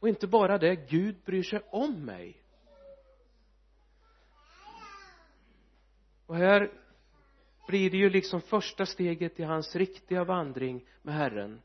Och 0.00 0.08
inte 0.08 0.26
bara 0.26 0.58
det 0.58 0.76
Gud 0.76 1.16
bryr 1.24 1.42
sig 1.42 1.60
om 1.70 2.04
mig. 2.04 2.42
Och 6.26 6.36
här 6.36 6.70
blir 7.68 7.90
det 7.90 7.96
ju 7.96 8.10
liksom 8.10 8.40
första 8.40 8.86
steget 8.86 9.40
i 9.40 9.42
hans 9.42 9.76
riktiga 9.76 10.24
vandring 10.24 10.84
med 11.02 11.14
Herren. 11.14 11.60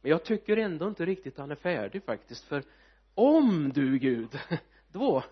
Men 0.00 0.10
jag 0.10 0.24
tycker 0.24 0.56
ändå 0.56 0.88
inte 0.88 1.04
riktigt 1.04 1.38
han 1.38 1.50
är 1.50 1.54
färdig 1.54 2.04
faktiskt 2.04 2.44
för 2.44 2.64
om 3.14 3.72
du 3.74 3.98
Gud 3.98 4.38
då 4.92 5.24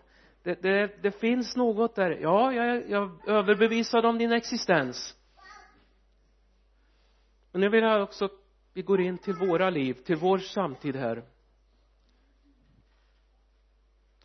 det, 0.42 0.62
det, 0.62 1.02
det 1.02 1.10
finns 1.10 1.56
något 1.56 1.94
där. 1.94 2.10
Ja 2.10 2.52
jag, 2.52 2.90
jag 2.90 3.02
är 3.02 3.30
överbevisad 3.30 4.06
om 4.06 4.18
din 4.18 4.32
existens. 4.32 5.16
Men 7.52 7.60
nu 7.60 7.68
vill 7.68 7.82
jag 7.82 8.02
också 8.02 8.28
vi 8.72 8.82
går 8.82 9.00
in 9.00 9.18
till 9.18 9.34
våra 9.34 9.70
liv 9.70 9.94
till 9.94 10.16
vår 10.16 10.38
samtid 10.38 10.96
här. 10.96 11.24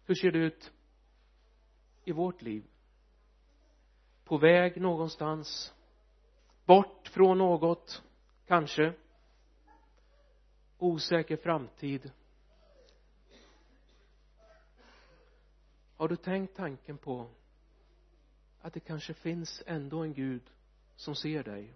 Hur 0.05 0.15
ser 0.15 0.31
det 0.31 0.39
ut 0.39 0.71
i 2.03 2.11
vårt 2.11 2.41
liv? 2.41 2.63
på 4.25 4.37
väg 4.37 4.81
någonstans 4.81 5.73
bort 6.65 7.07
från 7.07 7.37
något 7.37 8.03
kanske 8.47 8.93
osäker 10.77 11.37
framtid. 11.37 12.11
Har 15.97 16.07
du 16.07 16.15
tänkt 16.15 16.55
tanken 16.55 16.97
på 16.97 17.27
att 18.61 18.73
det 18.73 18.79
kanske 18.79 19.13
finns 19.13 19.63
ändå 19.65 20.03
en 20.03 20.13
Gud 20.13 20.43
som 20.95 21.15
ser 21.15 21.43
dig 21.43 21.73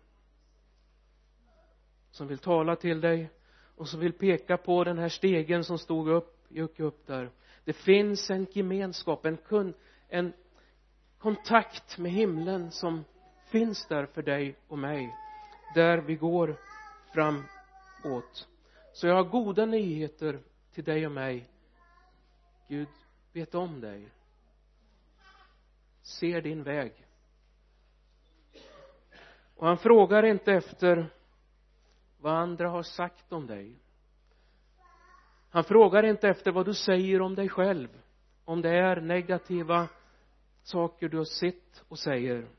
som 2.11 2.27
vill 2.27 2.37
tala 2.37 2.75
till 2.75 3.01
dig 3.01 3.29
och 3.75 3.87
som 3.87 3.99
vill 3.99 4.13
peka 4.13 4.57
på 4.57 4.83
den 4.83 4.97
här 4.97 5.09
stegen 5.09 5.63
som 5.63 5.77
stod 5.77 6.09
upp, 6.09 6.45
gick 6.49 6.79
upp 6.79 7.07
där? 7.07 7.29
Det 7.63 7.73
finns 7.73 8.29
en 8.29 8.47
gemenskap, 8.51 9.25
en, 9.25 9.37
kun, 9.37 9.73
en 10.07 10.33
kontakt 11.19 11.97
med 11.97 12.11
himlen 12.11 12.71
som 12.71 13.05
finns 13.45 13.87
där 13.87 14.05
för 14.05 14.21
dig 14.21 14.55
och 14.67 14.79
mig 14.79 15.15
där 15.75 15.97
vi 15.97 16.15
går 16.15 16.55
framåt. 17.13 18.47
Så 18.93 19.07
jag 19.07 19.15
har 19.15 19.23
goda 19.23 19.65
nyheter 19.65 20.39
till 20.73 20.83
dig 20.83 21.05
och 21.05 21.11
mig. 21.11 21.49
Gud 22.67 22.87
vet 23.33 23.55
om 23.55 23.81
dig. 23.81 24.09
Ser 26.01 26.41
din 26.41 26.63
väg. 26.63 27.05
Och 29.55 29.67
han 29.67 29.77
frågar 29.77 30.23
inte 30.23 30.53
efter 30.53 31.09
vad 32.19 32.33
andra 32.33 32.69
har 32.69 32.83
sagt 32.83 33.31
om 33.31 33.47
dig. 33.47 33.75
Han 35.49 35.63
frågar 35.63 36.03
inte 36.03 36.29
efter 36.29 36.51
vad 36.51 36.65
du 36.65 36.73
säger 36.73 37.21
om 37.21 37.35
dig 37.35 37.49
själv 37.49 37.89
om 38.45 38.61
det 38.61 38.69
är 38.69 39.01
negativa 39.01 39.87
saker 40.69 41.09
du 41.09 41.17
har 41.17 41.25
sett 41.25 41.83
och 41.87 41.99
säger. 41.99 42.49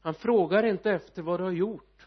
Han 0.00 0.14
frågar 0.14 0.62
inte 0.62 0.90
efter 0.90 1.22
vad 1.22 1.40
du 1.40 1.44
har 1.44 1.52
gjort. 1.52 2.06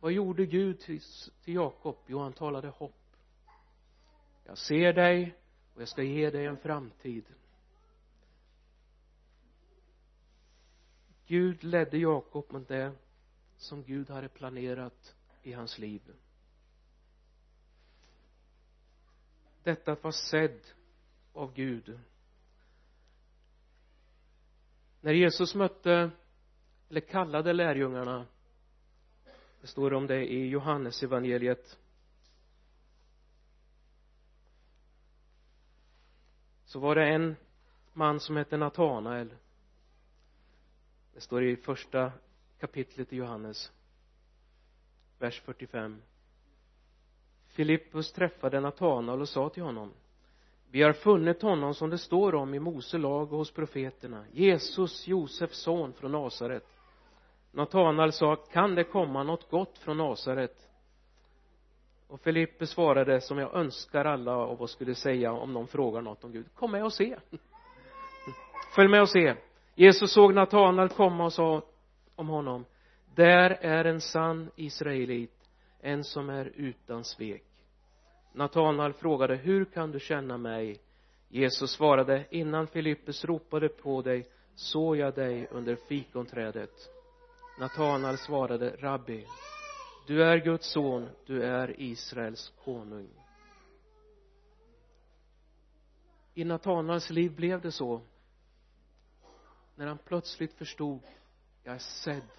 Vad 0.00 0.12
gjorde 0.12 0.46
Gud 0.46 0.80
till, 0.80 1.00
till 1.44 1.54
Jakob? 1.54 1.96
Jo 2.06 2.18
han 2.18 2.32
talade 2.32 2.68
hopp. 2.68 3.16
Jag 4.44 4.58
ser 4.58 4.92
dig 4.92 5.34
och 5.74 5.80
jag 5.80 5.88
ska 5.88 6.02
ge 6.02 6.30
dig 6.30 6.46
en 6.46 6.56
framtid. 6.56 7.24
Gud 11.26 11.64
ledde 11.64 11.98
Jakob 11.98 12.52
mot 12.52 12.68
det 12.68 12.92
som 13.56 13.82
Gud 13.82 14.10
hade 14.10 14.28
planerat 14.28 15.14
i 15.42 15.52
hans 15.52 15.78
liv. 15.78 16.02
Detta 19.62 19.96
var 20.02 20.12
sedd 20.12 20.60
av 21.32 21.54
Gud 21.54 21.98
när 25.00 25.12
Jesus 25.12 25.54
mötte 25.54 26.10
eller 26.88 27.00
kallade 27.00 27.52
lärjungarna 27.52 28.26
det 29.60 29.66
står 29.66 29.92
om 29.92 30.06
det 30.06 30.32
i 30.32 30.48
Johannes 30.48 31.02
evangeliet. 31.02 31.78
Så 36.64 36.78
var 36.78 36.94
det 36.94 37.08
en 37.08 37.36
man 37.92 38.20
som 38.20 38.36
hette 38.36 38.56
Natanael. 38.56 39.34
Det 41.14 41.20
står 41.20 41.44
i 41.44 41.56
första 41.56 42.12
kapitlet 42.58 43.12
i 43.12 43.16
Johannes 43.16 43.72
vers 45.18 45.40
45 45.40 46.02
Filippus 47.46 48.12
träffade 48.12 48.60
Natanael 48.60 49.20
och 49.20 49.28
sa 49.28 49.48
till 49.48 49.62
honom 49.62 49.92
vi 50.70 50.82
har 50.82 50.92
funnit 50.92 51.42
honom 51.42 51.74
som 51.74 51.90
det 51.90 51.98
står 51.98 52.34
om 52.34 52.54
i 52.54 52.58
Mose 52.58 52.98
lag 52.98 53.32
och 53.32 53.38
hos 53.38 53.50
profeterna. 53.50 54.24
Jesus, 54.32 55.08
Josefs 55.08 55.58
son 55.58 55.92
från 55.92 56.12
Nasaret. 56.12 56.66
Natanael 57.52 58.12
sa 58.12 58.36
kan 58.36 58.74
det 58.74 58.84
komma 58.84 59.22
något 59.22 59.50
gott 59.50 59.78
från 59.78 59.96
Nasaret? 59.96 60.68
Och 62.08 62.20
Filippe 62.20 62.66
svarade 62.66 63.20
som 63.20 63.38
jag 63.38 63.54
önskar 63.54 64.04
alla 64.04 64.32
av 64.32 64.62
oss 64.62 64.70
skulle 64.70 64.94
säga 64.94 65.32
om 65.32 65.52
någon 65.52 65.66
frågar 65.66 66.02
något 66.02 66.24
om 66.24 66.32
Gud. 66.32 66.46
Kom 66.54 66.70
med 66.70 66.84
och 66.84 66.92
se. 66.92 67.16
Följ 68.74 68.88
med 68.88 69.02
och 69.02 69.08
se. 69.08 69.34
Jesus 69.74 70.12
såg 70.12 70.34
Natanael 70.34 70.88
komma 70.88 71.24
och 71.24 71.32
sa 71.32 71.62
om 72.14 72.28
honom 72.28 72.64
där 73.14 73.50
är 73.50 73.84
en 73.84 74.00
sann 74.00 74.50
israelit 74.56 75.38
en 75.80 76.04
som 76.04 76.30
är 76.30 76.52
utan 76.54 77.04
svek. 77.04 77.47
Natanael 78.32 78.92
frågade 78.92 79.36
hur 79.36 79.64
kan 79.64 79.90
du 79.90 80.00
känna 80.00 80.38
mig? 80.38 80.80
Jesus 81.28 81.70
svarade 81.70 82.26
innan 82.30 82.66
Filippus 82.66 83.24
ropade 83.24 83.68
på 83.68 84.02
dig 84.02 84.28
såg 84.54 84.96
jag 84.96 85.14
dig 85.14 85.48
under 85.50 85.76
fikonträdet. 85.76 86.90
Natanael 87.56 88.18
svarade 88.18 88.76
rabbi 88.78 89.26
du 90.08 90.24
är 90.24 90.36
Guds 90.38 90.72
son 90.72 91.08
du 91.26 91.42
är 91.42 91.80
Israels 91.80 92.52
konung. 92.64 93.08
I 96.34 96.44
Natanaels 96.44 97.10
liv 97.10 97.34
blev 97.34 97.60
det 97.60 97.72
så 97.72 98.02
när 99.74 99.86
han 99.86 99.98
plötsligt 99.98 100.52
förstod 100.52 101.00
jag 101.62 101.74
är 101.74 101.78
sedd 101.78 102.30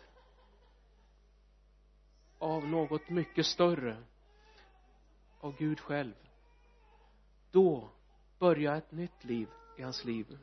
av 2.37 2.67
något 2.67 3.09
mycket 3.09 3.45
större 3.45 4.03
av 5.39 5.57
Gud 5.57 5.79
själv 5.79 6.13
då 7.51 7.89
börjar 8.39 8.75
ett 8.75 8.91
nytt 8.91 9.23
liv 9.23 9.47
i 9.77 9.81
hans 9.81 10.05
liv. 10.05 10.37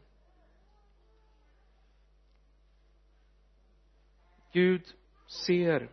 Gud 4.52 4.94
ser 5.26 5.90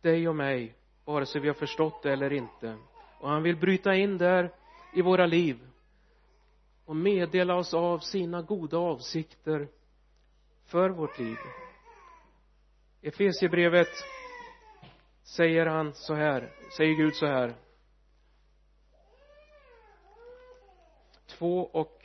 dig 0.00 0.28
och 0.28 0.36
mig 0.36 0.74
vare 1.04 1.26
sig 1.26 1.40
vi 1.40 1.48
har 1.48 1.54
förstått 1.54 2.02
det 2.02 2.12
eller 2.12 2.32
inte. 2.32 2.78
Och 3.20 3.28
han 3.28 3.42
vill 3.42 3.56
bryta 3.56 3.94
in 3.94 4.18
där 4.18 4.54
i 4.94 5.02
våra 5.02 5.26
liv 5.26 5.70
och 6.84 6.96
meddela 6.96 7.54
oss 7.54 7.74
av 7.74 7.98
sina 7.98 8.42
goda 8.42 8.78
avsikter 8.78 9.68
för 10.64 10.90
vårt 10.90 11.18
liv. 11.18 11.36
Efesierbrevet 13.02 13.88
säger 15.22 15.66
han 15.66 15.94
så 15.94 16.14
här, 16.14 16.52
säger 16.76 16.94
Gud 16.94 17.14
så 17.14 17.26
här. 17.26 17.65
2 21.38 21.70
och 21.72 22.02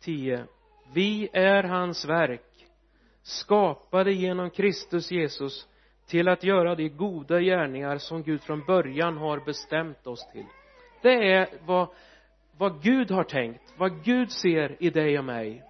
10 0.00 0.44
vi 0.92 1.28
är 1.32 1.62
hans 1.62 2.04
verk 2.04 2.66
skapade 3.22 4.12
genom 4.12 4.50
Kristus 4.50 5.10
Jesus 5.10 5.68
till 6.06 6.28
att 6.28 6.44
göra 6.44 6.74
de 6.74 6.88
goda 6.88 7.40
gärningar 7.40 7.98
som 7.98 8.22
Gud 8.22 8.42
från 8.42 8.64
början 8.66 9.16
har 9.16 9.40
bestämt 9.40 10.06
oss 10.06 10.32
till. 10.32 10.46
Det 11.02 11.32
är 11.32 11.48
vad 11.66 11.88
vad 12.58 12.82
Gud 12.82 13.10
har 13.10 13.24
tänkt 13.24 13.74
vad 13.76 14.04
Gud 14.04 14.32
ser 14.32 14.76
i 14.82 14.90
dig 14.90 15.18
och 15.18 15.24
mig. 15.24 15.62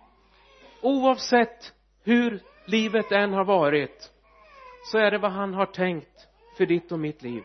Oavsett 0.83 1.75
hur 2.05 2.41
livet 2.67 3.13
än 3.13 3.33
har 3.33 3.45
varit 3.45 4.13
så 4.93 4.99
är 4.99 5.11
det 5.11 5.19
vad 5.19 5.33
han 5.33 5.55
har 5.55 5.67
tänkt 5.67 6.29
för 6.59 6.67
ditt 6.67 6.93
och 6.93 6.99
mitt 6.99 7.23
liv. 7.23 7.43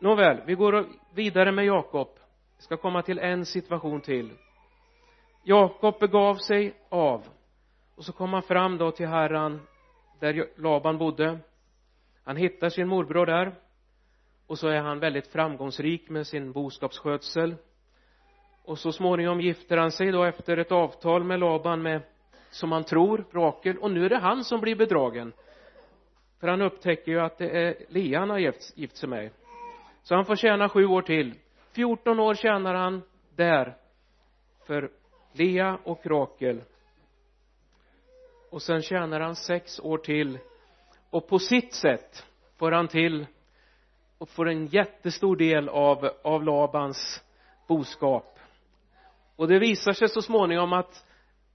Nåväl 0.00 0.42
vi 0.46 0.54
går 0.54 0.86
vidare 1.14 1.52
med 1.52 1.64
Jakob 1.64 2.08
vi 2.56 2.62
ska 2.62 2.76
komma 2.76 3.02
till 3.02 3.18
en 3.18 3.46
situation 3.46 4.00
till. 4.00 4.32
Jakob 5.42 5.98
begav 6.00 6.34
sig 6.34 6.74
av. 6.88 7.26
Och 7.94 8.04
så 8.04 8.12
kom 8.12 8.32
han 8.32 8.42
fram 8.42 8.78
då 8.78 8.90
till 8.90 9.06
Herran 9.06 9.60
där 10.20 10.46
Laban 10.56 10.98
bodde. 10.98 11.38
Han 12.24 12.36
hittar 12.36 12.68
sin 12.68 12.88
morbror 12.88 13.26
där. 13.26 13.54
Och 14.46 14.58
så 14.58 14.68
är 14.68 14.80
han 14.80 15.00
väldigt 15.00 15.26
framgångsrik 15.26 16.10
med 16.10 16.26
sin 16.26 16.52
boskapsskötsel. 16.52 17.54
Och 18.64 18.78
så 18.78 18.92
småningom 18.92 19.40
gifter 19.40 19.76
han 19.76 19.92
sig 19.92 20.12
då 20.12 20.24
efter 20.24 20.56
ett 20.56 20.72
avtal 20.72 21.24
med 21.24 21.40
Laban 21.40 21.82
med 21.82 22.02
som 22.50 22.72
han 22.72 22.84
tror, 22.84 23.24
Rakel. 23.32 23.78
Och 23.78 23.90
nu 23.90 24.04
är 24.04 24.08
det 24.08 24.18
han 24.18 24.44
som 24.44 24.60
blir 24.60 24.76
bedragen. 24.76 25.32
För 26.40 26.48
han 26.48 26.62
upptäcker 26.62 27.12
ju 27.12 27.20
att 27.20 27.38
det 27.38 27.50
är 27.50 27.76
Lea 27.88 28.20
han 28.20 28.30
har 28.30 28.38
gift, 28.38 28.78
gift 28.78 28.96
sig 28.96 29.08
med. 29.08 29.30
Så 30.02 30.14
han 30.14 30.24
får 30.24 30.36
tjäna 30.36 30.68
sju 30.68 30.86
år 30.86 31.02
till. 31.02 31.34
14 31.74 32.20
år 32.20 32.34
tjänar 32.34 32.74
han 32.74 33.02
där 33.36 33.76
för 34.66 34.90
Lea 35.32 35.78
och 35.84 36.06
Rakel. 36.06 36.62
Och 38.50 38.62
sen 38.62 38.82
tjänar 38.82 39.20
han 39.20 39.36
sex 39.36 39.80
år 39.80 39.98
till. 39.98 40.38
Och 41.10 41.28
på 41.28 41.38
sitt 41.38 41.74
sätt 41.74 42.26
får 42.56 42.72
han 42.72 42.88
till 42.88 43.26
och 44.18 44.28
får 44.28 44.48
en 44.48 44.66
jättestor 44.66 45.36
del 45.36 45.68
av, 45.68 46.10
av 46.22 46.44
Labans 46.44 47.24
boskap. 47.68 48.38
Och 49.36 49.48
det 49.48 49.58
visar 49.58 49.92
sig 49.92 50.08
så 50.08 50.22
småningom 50.22 50.72
att 50.72 51.06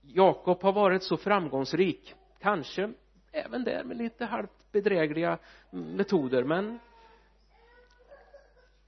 Jakob 0.01 0.63
har 0.63 0.73
varit 0.73 1.03
så 1.03 1.17
framgångsrik. 1.17 2.15
Kanske 2.39 2.93
även 3.31 3.63
där 3.63 3.83
med 3.83 3.97
lite 3.97 4.25
halvt 4.25 4.71
bedrägliga 4.71 5.37
metoder 5.69 6.43
men 6.43 6.79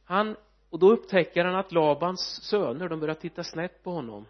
han 0.06 0.36
och 0.71 0.79
då 0.79 0.91
upptäcker 0.91 1.45
han 1.45 1.55
att 1.55 1.71
Labans 1.71 2.43
söner 2.43 2.89
de 2.89 2.99
börjar 2.99 3.15
titta 3.15 3.43
snett 3.43 3.84
på 3.84 3.91
honom. 3.91 4.25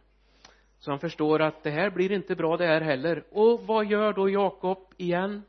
Så 0.80 0.92
han 0.92 1.00
förstår 1.00 1.42
att 1.42 1.64
det 1.64 1.70
här 1.72 1.90
blir 1.90 2.12
inte 2.12 2.36
bra 2.36 2.58
det 2.58 2.66
här 2.66 2.82
heller. 2.82 3.24
Och 3.32 3.62
vad 3.68 3.86
gör 3.86 4.14
då 4.14 4.30
Jakob 4.30 4.94
igen? 4.98 5.44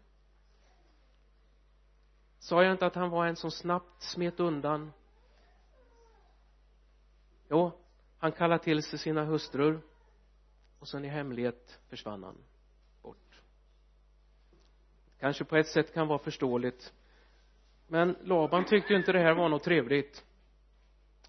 Sa 2.38 2.62
jag 2.62 2.72
inte 2.72 2.86
att 2.86 2.94
han 2.94 3.10
var 3.10 3.26
en 3.26 3.36
som 3.36 3.50
snabbt 3.50 4.02
smet 4.02 4.40
undan? 4.40 4.92
Jo 7.50 7.72
han 8.18 8.32
kallade 8.32 8.64
till 8.64 8.82
sig 8.82 8.98
sina 8.98 9.24
hustrur. 9.24 9.80
Och 10.78 10.88
sen 10.88 11.04
i 11.04 11.08
hemlighet 11.08 11.80
försvann 11.88 12.22
han 12.22 12.38
bort. 13.02 13.40
Kanske 15.20 15.44
på 15.44 15.56
ett 15.56 15.68
sätt 15.68 15.94
kan 15.94 16.08
vara 16.08 16.18
förståeligt. 16.18 16.92
Men 17.88 18.16
Laban 18.22 18.64
tyckte 18.64 18.94
inte 18.94 19.12
det 19.12 19.18
här 19.18 19.34
var 19.34 19.48
något 19.48 19.64
trevligt 19.64 20.24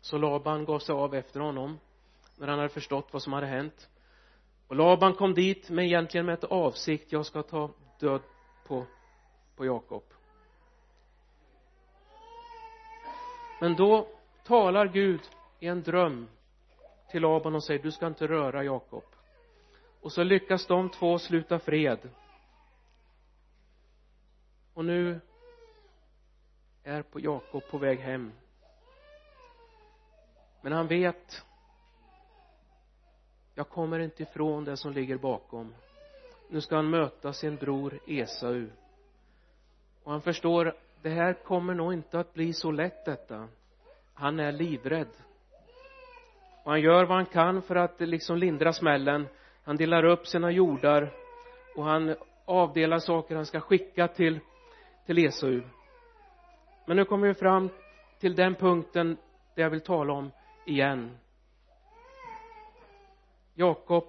så 0.04 0.18
Laban 0.18 0.66
gav 0.66 0.80
sig 0.80 0.94
av 0.94 1.16
efter 1.16 1.40
honom 1.40 1.80
när 2.38 2.48
han 2.48 2.60
hade 2.60 2.70
förstått 2.70 3.08
vad 3.12 3.22
som 3.22 3.34
hade 3.34 3.48
hänt. 3.48 3.90
Och 4.68 4.76
Laban 4.76 5.14
kom 5.14 5.34
dit 5.34 5.70
men 5.70 5.86
egentligen 5.86 6.26
med 6.26 6.34
ett 6.34 6.44
avsikt 6.44 7.12
jag 7.12 7.26
ska 7.26 7.44
ta 7.44 7.70
död 8.00 8.22
på 8.68 8.86
på 9.56 9.66
Jakob. 9.66 10.04
Men 13.62 13.76
då 13.76 14.08
talar 14.44 14.88
Gud 14.88 15.22
i 15.60 15.68
en 15.68 15.84
dröm 15.84 16.28
till 17.12 17.22
Laban 17.22 17.56
och 17.56 17.64
säger 17.64 17.84
du 17.84 17.92
ska 17.92 18.08
inte 18.08 18.28
röra 18.28 18.64
Jakob. 18.64 19.04
Och 20.02 20.12
så 20.12 20.24
lyckas 20.24 20.68
de 20.68 20.90
två 20.90 21.20
sluta 21.20 21.60
fred. 21.60 22.10
Och 24.74 24.86
nu 24.86 25.22
är 26.84 27.02
på 27.02 27.20
Jakob 27.20 27.64
på 27.72 27.78
väg 27.78 28.00
hem 28.00 28.32
men 30.64 30.74
han 30.74 30.88
vet 30.88 31.46
jag 33.56 33.70
kommer 33.70 34.00
inte 34.00 34.24
ifrån 34.24 34.64
det 34.64 34.78
som 34.78 34.94
ligger 34.94 35.18
bakom. 35.18 35.76
Nu 36.50 36.62
ska 36.62 36.76
han 36.76 36.90
möta 36.90 37.34
sin 37.34 37.56
bror 37.56 38.00
Esau. 38.08 38.68
Och 40.04 40.12
han 40.12 40.22
förstår 40.22 40.74
det 41.02 41.10
här 41.10 41.34
kommer 41.34 41.74
nog 41.74 41.94
inte 41.94 42.20
att 42.20 42.34
bli 42.34 42.54
så 42.54 42.72
lätt 42.72 43.06
detta. 43.06 43.48
Han 44.14 44.40
är 44.40 44.52
livrädd. 44.52 45.08
Och 46.64 46.72
han 46.72 46.82
gör 46.82 47.06
vad 47.06 47.18
han 47.18 47.26
kan 47.26 47.62
för 47.62 47.76
att 47.76 48.00
liksom 48.00 48.38
lindra 48.38 48.74
smällen. 48.74 49.28
Han 49.64 49.76
delar 49.76 50.06
upp 50.06 50.28
sina 50.28 50.52
jordar 50.52 51.14
och 51.76 51.84
han 51.84 52.16
avdelar 52.46 53.00
saker 53.00 53.36
han 53.36 53.46
ska 53.46 53.60
skicka 53.60 54.08
till 54.08 54.40
till 55.06 55.18
Esau. 55.18 55.62
Men 56.86 56.98
nu 56.98 57.06
kommer 57.06 57.28
vi 57.28 57.34
fram 57.34 57.70
till 58.20 58.36
den 58.36 58.56
punkten 58.56 59.18
där 59.56 59.64
jag 59.64 59.70
vill 59.70 59.82
tala 59.82 60.14
om 60.14 60.32
igen. 60.66 61.18
Jakob 63.54 64.08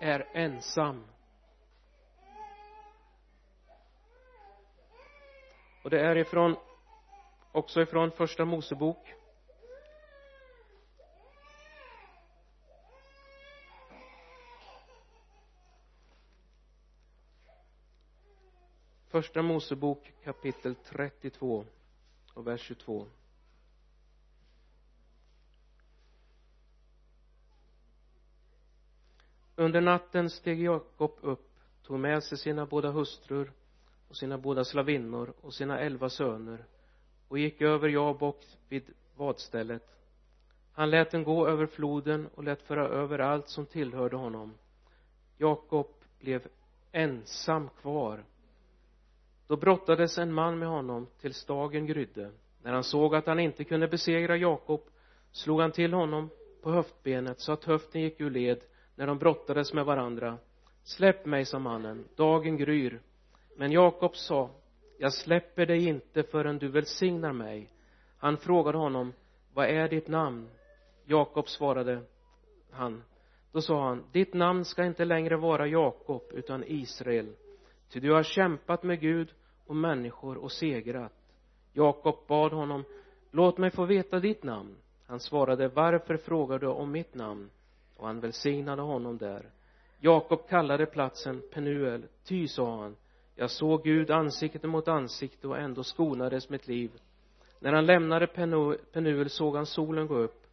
är 0.00 0.28
ensam. 0.32 1.04
Och 5.82 5.90
det 5.90 6.00
är 6.00 6.16
ifrån 6.16 6.56
också 7.52 7.82
ifrån 7.82 8.10
första 8.10 8.44
Mosebok. 8.44 9.14
Första 19.08 19.42
Mosebok 19.42 20.12
kapitel 20.24 20.74
32 20.74 21.64
och 22.34 22.46
vers 22.46 22.60
22 22.60 23.06
under 29.64 29.80
natten 29.80 30.30
steg 30.30 30.62
Jakob 30.62 31.18
upp 31.20 31.50
tog 31.86 31.98
med 31.98 32.22
sig 32.22 32.38
sina 32.38 32.66
båda 32.66 32.90
hustrur 32.90 33.52
och 34.08 34.16
sina 34.16 34.38
båda 34.38 34.64
slavinnor 34.64 35.32
och 35.40 35.54
sina 35.54 35.80
elva 35.80 36.08
söner 36.08 36.64
och 37.28 37.38
gick 37.38 37.60
över 37.60 37.88
Jabok 37.88 38.44
vid 38.68 38.82
vadstället. 39.16 39.82
Han 40.72 40.90
lät 40.90 41.10
den 41.10 41.24
gå 41.24 41.48
över 41.48 41.66
floden 41.66 42.28
och 42.34 42.44
lät 42.44 42.62
föra 42.62 42.88
över 42.88 43.18
allt 43.18 43.48
som 43.48 43.66
tillhörde 43.66 44.16
honom. 44.16 44.54
Jakob 45.38 45.88
blev 46.20 46.46
ensam 46.92 47.68
kvar. 47.80 48.24
Då 49.46 49.56
brottades 49.56 50.18
en 50.18 50.32
man 50.32 50.58
med 50.58 50.68
honom 50.68 51.06
tills 51.20 51.44
dagen 51.44 51.86
grydde. 51.86 52.30
När 52.62 52.72
han 52.72 52.84
såg 52.84 53.14
att 53.14 53.26
han 53.26 53.40
inte 53.40 53.64
kunde 53.64 53.88
besegra 53.88 54.36
Jakob 54.36 54.80
slog 55.32 55.60
han 55.60 55.72
till 55.72 55.92
honom 55.92 56.30
på 56.62 56.70
höftbenet 56.70 57.40
så 57.40 57.52
att 57.52 57.64
höften 57.64 58.00
gick 58.00 58.20
ur 58.20 58.30
led 58.30 58.60
när 58.96 59.06
de 59.06 59.18
brottades 59.18 59.72
med 59.72 59.84
varandra 59.84 60.38
släpp 60.82 61.26
mig 61.26 61.44
sa 61.44 61.58
mannen 61.58 62.04
dagen 62.16 62.56
gryr. 62.56 63.00
Men 63.56 63.72
Jakob 63.72 64.16
sa 64.16 64.50
jag 64.98 65.12
släpper 65.12 65.66
dig 65.66 65.88
inte 65.88 66.22
förrän 66.22 66.58
du 66.58 66.68
välsignar 66.68 67.32
mig. 67.32 67.70
Han 68.18 68.36
frågade 68.36 68.78
honom 68.78 69.12
vad 69.54 69.66
är 69.66 69.88
ditt 69.88 70.08
namn? 70.08 70.48
Jakob 71.04 71.48
svarade 71.48 72.00
han 72.70 73.02
då 73.52 73.60
sa 73.60 73.88
han 73.88 74.04
ditt 74.12 74.34
namn 74.34 74.64
ska 74.64 74.84
inte 74.84 75.04
längre 75.04 75.36
vara 75.36 75.66
Jakob 75.66 76.22
utan 76.30 76.64
Israel. 76.66 77.32
Ty 77.88 78.00
du 78.00 78.12
har 78.12 78.22
kämpat 78.22 78.82
med 78.82 79.00
Gud 79.00 79.28
och 79.66 79.76
människor 79.76 80.36
och 80.36 80.52
segrat. 80.52 81.12
Jakob 81.72 82.16
bad 82.28 82.52
honom 82.52 82.84
låt 83.30 83.58
mig 83.58 83.70
få 83.70 83.84
veta 83.84 84.20
ditt 84.20 84.42
namn. 84.42 84.76
Han 85.06 85.20
svarade 85.20 85.68
varför 85.68 86.16
frågar 86.16 86.58
du 86.58 86.66
om 86.66 86.92
mitt 86.92 87.14
namn? 87.14 87.50
Och 88.04 88.08
han 88.08 88.20
välsignade 88.20 88.82
honom 88.82 89.18
där. 89.18 89.50
Jakob 89.98 90.48
kallade 90.48 90.86
platsen 90.86 91.42
Penuel. 91.52 92.06
Ty 92.24 92.48
sa 92.48 92.80
han 92.80 92.96
jag 93.34 93.50
såg 93.50 93.84
Gud 93.84 94.10
ansikte 94.10 94.66
mot 94.66 94.88
ansikte 94.88 95.48
och 95.48 95.58
ändå 95.58 95.84
skonades 95.84 96.48
mitt 96.48 96.68
liv. 96.68 96.90
När 97.58 97.72
han 97.72 97.86
lämnade 97.86 98.26
Penuel 98.92 99.30
såg 99.30 99.56
han 99.56 99.66
solen 99.66 100.06
gå 100.06 100.14
upp 100.14 100.46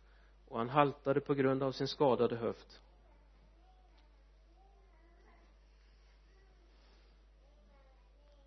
och 0.48 0.58
han 0.58 0.70
haltade 0.70 1.20
på 1.20 1.34
grund 1.34 1.64
av 1.64 1.72
sin 1.72 1.88
skadade 1.88 2.36
höft. 2.36 2.82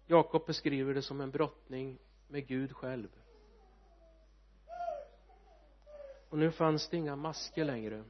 Jakob 0.07 0.47
beskriver 0.47 0.95
det 0.95 1.03
som 1.03 1.21
en 1.21 1.31
brottning 1.31 1.99
med 2.29 2.47
Gud 2.47 2.73
själv. 2.73 3.09
Och 6.29 6.39
nu 6.39 6.51
fanns 6.51 6.89
det 6.89 6.97
inga 6.97 7.17
masker 7.17 7.65
längre. 7.65 8.05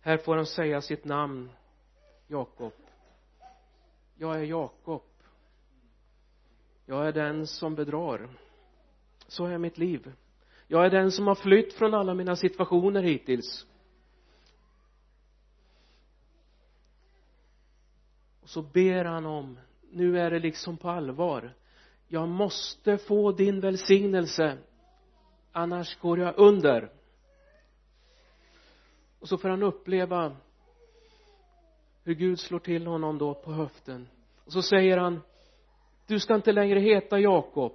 Här 0.00 0.16
får 0.16 0.36
han 0.36 0.46
säga 0.46 0.80
sitt 0.80 1.04
namn. 1.04 1.50
Jakob. 2.26 2.72
Jag 4.16 4.40
är 4.40 4.44
Jakob. 4.44 5.02
Jag 6.86 7.08
är 7.08 7.12
den 7.12 7.46
som 7.46 7.74
bedrar. 7.74 8.28
Så 9.26 9.46
är 9.46 9.58
mitt 9.58 9.78
liv. 9.78 10.12
Jag 10.66 10.86
är 10.86 10.90
den 10.90 11.12
som 11.12 11.26
har 11.26 11.34
flytt 11.34 11.72
från 11.72 11.94
alla 11.94 12.14
mina 12.14 12.36
situationer 12.36 13.02
hittills. 13.02 13.66
Och 18.42 18.48
så 18.48 18.62
ber 18.62 19.04
han 19.04 19.26
om 19.26 19.58
nu 19.90 20.20
är 20.20 20.30
det 20.30 20.38
liksom 20.38 20.76
på 20.76 20.90
allvar. 20.90 21.54
Jag 22.08 22.28
måste 22.28 22.98
få 22.98 23.32
din 23.32 23.60
välsignelse 23.60 24.58
annars 25.52 25.98
går 25.98 26.18
jag 26.18 26.34
under 26.38 26.97
och 29.20 29.28
så 29.28 29.38
får 29.38 29.48
han 29.48 29.62
uppleva 29.62 30.36
hur 32.04 32.14
Gud 32.14 32.40
slår 32.40 32.58
till 32.58 32.86
honom 32.86 33.18
då 33.18 33.34
på 33.34 33.52
höften. 33.52 34.08
Och 34.44 34.52
så 34.52 34.62
säger 34.62 34.98
han 34.98 35.20
du 36.06 36.20
ska 36.20 36.34
inte 36.34 36.52
längre 36.52 36.80
heta 36.80 37.18
Jakob 37.18 37.72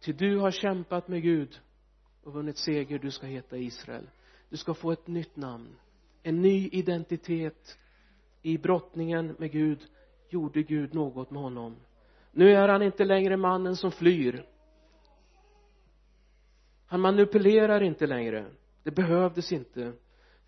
ty 0.00 0.12
du 0.12 0.38
har 0.38 0.50
kämpat 0.50 1.08
med 1.08 1.22
Gud 1.22 1.60
och 2.24 2.32
vunnit 2.32 2.58
seger. 2.58 2.98
Du 2.98 3.10
ska 3.10 3.26
heta 3.26 3.56
Israel. 3.56 4.10
Du 4.48 4.56
ska 4.56 4.74
få 4.74 4.92
ett 4.92 5.06
nytt 5.06 5.36
namn. 5.36 5.76
En 6.22 6.42
ny 6.42 6.68
identitet 6.68 7.78
i 8.42 8.58
brottningen 8.58 9.36
med 9.38 9.52
Gud 9.52 9.78
gjorde 10.28 10.62
Gud 10.62 10.94
något 10.94 11.30
med 11.30 11.42
honom. 11.42 11.76
Nu 12.32 12.50
är 12.50 12.68
han 12.68 12.82
inte 12.82 13.04
längre 13.04 13.36
mannen 13.36 13.76
som 13.76 13.92
flyr. 13.92 14.46
Han 16.86 17.00
manipulerar 17.00 17.82
inte 17.82 18.06
längre. 18.06 18.46
Det 18.82 18.90
behövdes 18.90 19.52
inte 19.52 19.92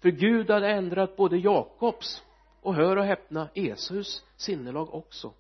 för 0.05 0.11
Gud 0.11 0.51
hade 0.51 0.69
ändrat 0.69 1.17
både 1.17 1.37
Jakobs 1.37 2.23
och 2.61 2.75
hör 2.75 2.97
och 2.97 3.05
häpna 3.05 3.49
Esaus 3.55 4.25
sinnelag 4.37 4.95
också. 4.95 5.33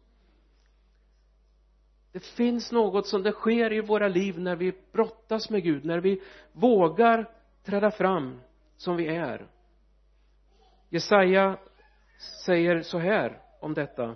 Det 2.12 2.24
finns 2.24 2.72
något 2.72 3.06
som 3.06 3.22
det 3.22 3.32
sker 3.32 3.72
i 3.72 3.80
våra 3.80 4.08
liv 4.08 4.40
när 4.40 4.56
vi 4.56 4.72
brottas 4.92 5.50
med 5.50 5.62
Gud 5.62 5.84
när 5.84 5.98
vi 5.98 6.22
vågar 6.52 7.30
träda 7.64 7.90
fram 7.90 8.40
som 8.76 8.96
vi 8.96 9.06
är. 9.06 9.46
Jesaja 10.88 11.58
säger 12.46 12.82
så 12.82 12.98
här 12.98 13.40
om 13.60 13.74
detta 13.74 14.14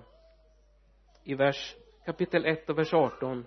i 1.25 1.35
vers 1.35 1.77
kapitel 2.05 2.47
1 2.47 2.71
och 2.71 2.79
vers 2.79 2.95
18 2.95 3.47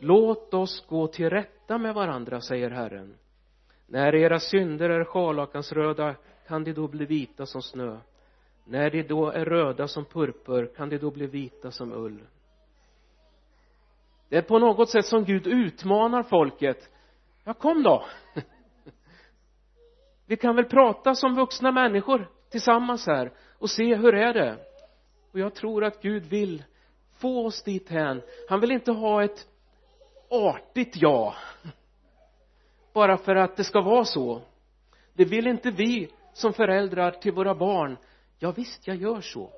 låt 0.00 0.54
oss 0.54 0.86
gå 0.86 1.06
till 1.06 1.30
rätta 1.30 1.78
med 1.78 1.94
varandra 1.94 2.40
säger 2.40 2.70
Herren 2.70 3.14
när 3.90 4.14
era 4.14 4.40
synder 4.40 4.90
är 4.90 5.04
scharlakansröda 5.04 6.14
kan 6.46 6.64
de 6.64 6.72
då 6.72 6.88
bli 6.88 7.04
vita 7.04 7.46
som 7.46 7.62
snö. 7.62 7.98
När 8.64 8.90
de 8.90 9.02
då 9.02 9.30
är 9.30 9.44
röda 9.44 9.88
som 9.88 10.04
purpur 10.04 10.66
kan 10.76 10.88
de 10.88 10.98
då 10.98 11.10
bli 11.10 11.26
vita 11.26 11.70
som 11.70 11.92
ull. 11.92 12.20
Det 14.28 14.36
är 14.36 14.42
på 14.42 14.58
något 14.58 14.90
sätt 14.90 15.06
som 15.06 15.24
Gud 15.24 15.46
utmanar 15.46 16.22
folket. 16.22 16.90
Ja 17.44 17.54
kom 17.54 17.82
då. 17.82 18.06
Vi 20.26 20.36
kan 20.36 20.56
väl 20.56 20.64
prata 20.64 21.14
som 21.14 21.34
vuxna 21.34 21.72
människor 21.72 22.28
tillsammans 22.50 23.06
här 23.06 23.32
och 23.58 23.70
se 23.70 23.94
hur 23.94 24.14
är 24.14 24.34
det. 24.34 24.56
Och 25.32 25.38
jag 25.38 25.54
tror 25.54 25.84
att 25.84 26.02
Gud 26.02 26.26
vill 26.26 26.64
få 27.18 27.46
oss 27.46 27.62
dit 27.62 27.88
hän 27.88 28.22
han 28.48 28.60
vill 28.60 28.72
inte 28.72 28.92
ha 28.92 29.24
ett 29.24 29.48
artigt 30.30 30.96
ja 30.96 31.34
bara 32.98 33.16
för 33.18 33.36
att 33.36 33.56
det 33.56 33.64
ska 33.64 33.80
vara 33.80 34.04
så. 34.04 34.42
Det 35.14 35.24
vill 35.24 35.46
inte 35.46 35.70
vi 35.70 36.10
som 36.32 36.52
föräldrar 36.52 37.10
till 37.10 37.32
våra 37.32 37.54
barn. 37.54 37.96
Ja 38.38 38.52
visst 38.52 38.86
jag 38.86 38.96
gör 38.96 39.20
så. 39.20 39.52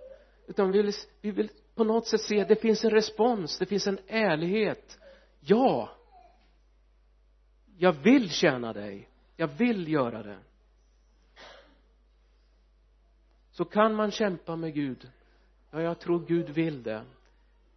Utan 0.47 0.73
vi 0.73 0.83
vill, 0.83 0.93
vi 1.21 1.31
vill 1.31 1.51
på 1.75 1.85
något 1.85 2.07
sätt 2.07 2.21
se 2.21 2.45
det 2.45 2.57
finns 2.57 2.85
en 2.85 2.91
respons 2.91 3.59
det 3.59 3.67
finns 3.67 3.87
en 3.87 3.99
ärlighet. 4.07 4.99
Ja. 5.41 5.91
Jag 7.79 7.93
vill 7.93 8.31
tjäna 8.31 8.73
dig. 8.73 9.09
Jag 9.37 9.49
vill 9.49 9.89
göra 9.89 10.23
det. 10.23 10.39
Så 13.51 13.65
kan 13.65 13.95
man 13.95 14.11
kämpa 14.11 14.57
med 14.57 14.75
Gud. 14.75 15.11
Ja 15.71 15.83
jag 15.83 15.99
tror 15.99 16.27
Gud 16.27 16.51
vill 16.51 16.83
det. 16.83 17.03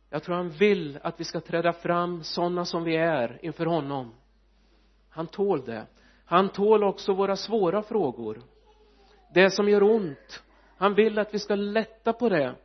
Jag 0.09 0.23
tror 0.23 0.35
han 0.35 0.49
vill 0.49 0.99
att 1.03 1.19
vi 1.19 1.23
ska 1.23 1.39
träda 1.39 1.73
fram 1.73 2.23
sådana 2.23 2.65
som 2.65 2.83
vi 2.83 2.95
är 2.95 3.39
inför 3.41 3.65
honom 3.65 4.13
han 5.13 5.27
tål 5.27 5.65
det. 5.65 5.85
Han 6.25 6.49
tål 6.49 6.83
också 6.83 7.13
våra 7.13 7.35
svåra 7.35 7.83
frågor. 7.83 8.41
Det 9.33 9.51
som 9.51 9.69
gör 9.69 9.83
ont 9.83 10.43
han 10.77 10.93
vill 10.93 11.19
att 11.19 11.33
vi 11.33 11.39
ska 11.39 11.55
lätta 11.55 12.13
på 12.13 12.29
det 12.29 12.55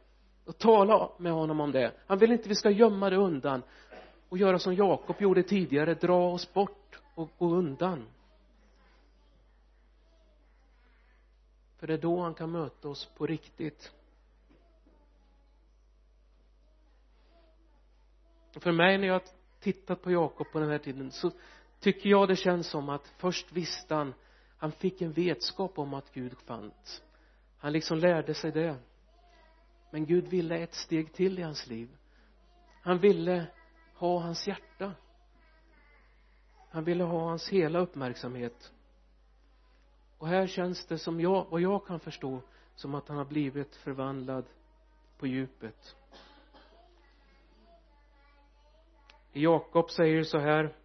och 0.45 0.59
tala 0.59 1.11
med 1.19 1.33
honom 1.33 1.61
om 1.61 1.73
det. 1.73 1.93
Han 2.07 2.19
vill 2.19 2.33
inte 2.33 2.43
att 2.43 2.51
vi 2.51 2.55
ska 2.55 2.71
gömma 2.71 3.11
det 3.11 3.17
undan 3.17 3.63
och 4.29 4.39
göra 4.39 4.59
som 4.59 4.75
Jakob 4.75 5.17
gjorde 5.21 5.43
tidigare 5.43 5.95
dra 5.95 6.33
oss 6.33 6.53
bort 6.53 7.01
och 7.15 7.31
gå 7.39 7.55
undan. 7.55 8.07
För 11.79 11.87
det 11.87 11.95
är 11.95 11.99
då 11.99 12.21
han 12.21 12.35
kan 12.35 12.51
möta 12.51 12.89
oss 12.89 13.09
på 13.17 13.27
riktigt. 13.27 13.93
För 18.53 18.73
mig 18.73 18.99
när 18.99 19.09
jag 19.09 19.23
tittat 19.61 20.03
på 20.03 20.11
Jakob 20.11 20.53
på 20.53 20.59
den 20.59 20.71
här 20.71 20.79
tiden 20.79 21.11
så 21.11 21.31
tycker 21.81 22.11
jag 22.11 22.29
det 22.29 22.37
känns 22.37 22.67
som 22.67 22.89
att 22.89 23.13
först 23.19 23.53
visste 23.53 23.95
han 23.95 24.15
han 24.59 24.73
fick 24.73 25.03
en 25.03 25.13
vetskap 25.13 25.79
om 25.79 25.95
att 25.95 26.13
Gud 26.13 26.39
fanns. 26.39 27.03
Han 27.59 27.73
liksom 27.73 27.99
lärde 27.99 28.35
sig 28.35 28.53
det. 28.53 28.77
Men 29.91 30.07
Gud 30.07 30.29
ville 30.29 30.59
ett 30.59 30.75
steg 30.75 31.13
till 31.13 31.39
i 31.39 31.43
hans 31.43 31.67
liv. 31.67 31.97
Han 32.83 32.99
ville 32.99 33.47
ha 33.95 34.21
hans 34.21 34.49
hjärta. 34.49 34.93
Han 36.71 36.85
ville 36.85 37.05
ha 37.05 37.29
hans 37.29 37.49
hela 37.49 37.79
uppmärksamhet. 37.79 38.73
Och 40.19 40.29
här 40.29 40.47
känns 40.47 40.87
det 40.87 40.99
som 40.99 41.21
jag, 41.21 41.47
vad 41.51 41.61
jag 41.61 41.87
kan 41.87 42.01
förstå 42.01 42.43
som 42.75 42.95
att 42.95 43.09
han 43.09 43.17
har 43.17 43.25
blivit 43.25 43.77
förvandlad 43.77 44.45
på 45.19 45.27
djupet. 45.27 45.97
I 49.33 49.43
Jakob 49.43 49.91
säger 49.91 50.23
så 50.23 50.39
här 50.39 50.77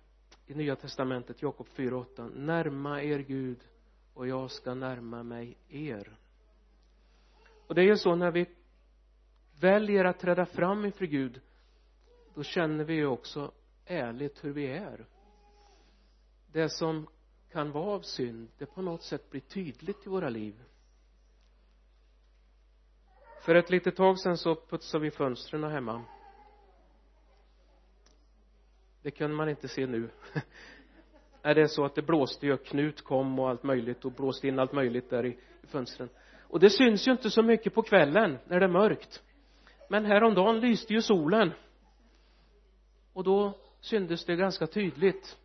i 0.47 0.53
nya 0.53 0.75
testamentet 0.75 1.41
Jakob 1.41 1.67
4.8 1.67 2.35
närma 2.35 3.01
er 3.01 3.19
Gud 3.19 3.59
och 4.13 4.27
jag 4.27 4.51
ska 4.51 4.73
närma 4.73 5.23
mig 5.23 5.57
er. 5.69 6.17
Och 7.67 7.75
det 7.75 7.81
är 7.81 7.85
ju 7.85 7.97
så 7.97 8.15
när 8.15 8.31
vi 8.31 8.45
väljer 9.59 10.05
att 10.05 10.19
träda 10.19 10.45
fram 10.45 10.85
inför 10.85 11.05
Gud 11.05 11.41
då 12.33 12.43
känner 12.43 12.83
vi 12.83 12.93
ju 12.93 13.05
också 13.05 13.51
ärligt 13.85 14.43
hur 14.43 14.53
vi 14.53 14.67
är. 14.67 15.05
Det 16.51 16.69
som 16.69 17.07
kan 17.51 17.71
vara 17.71 17.85
av 17.85 18.01
synd 18.01 18.49
det 18.57 18.65
på 18.65 18.81
något 18.81 19.03
sätt 19.03 19.29
blir 19.29 19.41
tydligt 19.41 20.05
i 20.05 20.09
våra 20.09 20.29
liv. 20.29 20.63
För 23.41 23.55
ett 23.55 23.69
litet 23.69 23.95
tag 23.95 24.19
sedan 24.19 24.37
så 24.37 24.55
putsade 24.55 25.03
vi 25.03 25.11
fönstren 25.11 25.63
hemma 25.63 26.05
det 29.03 29.11
kunde 29.11 29.35
man 29.35 29.49
inte 29.49 29.67
se 29.67 29.85
nu. 29.85 30.09
Är 31.41 31.55
det 31.55 31.67
så 31.67 31.85
att 31.85 31.95
det 31.95 32.01
blåste 32.01 32.45
ju 32.45 32.57
Knut 32.57 33.01
kom 33.01 33.39
och 33.39 33.49
allt 33.49 33.63
möjligt 33.63 34.05
och 34.05 34.11
blåste 34.11 34.47
in 34.47 34.59
allt 34.59 34.73
möjligt 34.73 35.09
där 35.09 35.25
i, 35.25 35.37
i 35.63 35.67
fönstren? 35.67 36.09
Och 36.39 36.59
det 36.59 36.69
syns 36.69 37.07
ju 37.07 37.11
inte 37.11 37.29
så 37.29 37.43
mycket 37.43 37.73
på 37.73 37.81
kvällen 37.81 38.37
när 38.47 38.59
det 38.59 38.65
är 38.65 38.69
mörkt. 38.69 39.23
Men 39.89 40.05
häromdagen 40.05 40.59
lyste 40.59 40.93
ju 40.93 41.01
solen. 41.01 41.51
Och 43.13 43.23
då 43.23 43.57
syntes 43.79 44.25
det 44.25 44.35
ganska 44.35 44.67
tydligt 44.67 45.37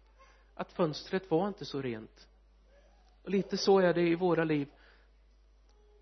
att 0.55 0.73
fönstret 0.73 1.31
var 1.31 1.49
inte 1.49 1.65
så 1.65 1.83
rent. 1.83 2.29
Och 3.25 3.31
lite 3.31 3.57
så 3.57 3.79
är 3.79 3.95
det 3.95 4.09
i 4.09 4.15
våra 4.15 4.45
liv. 4.45 4.69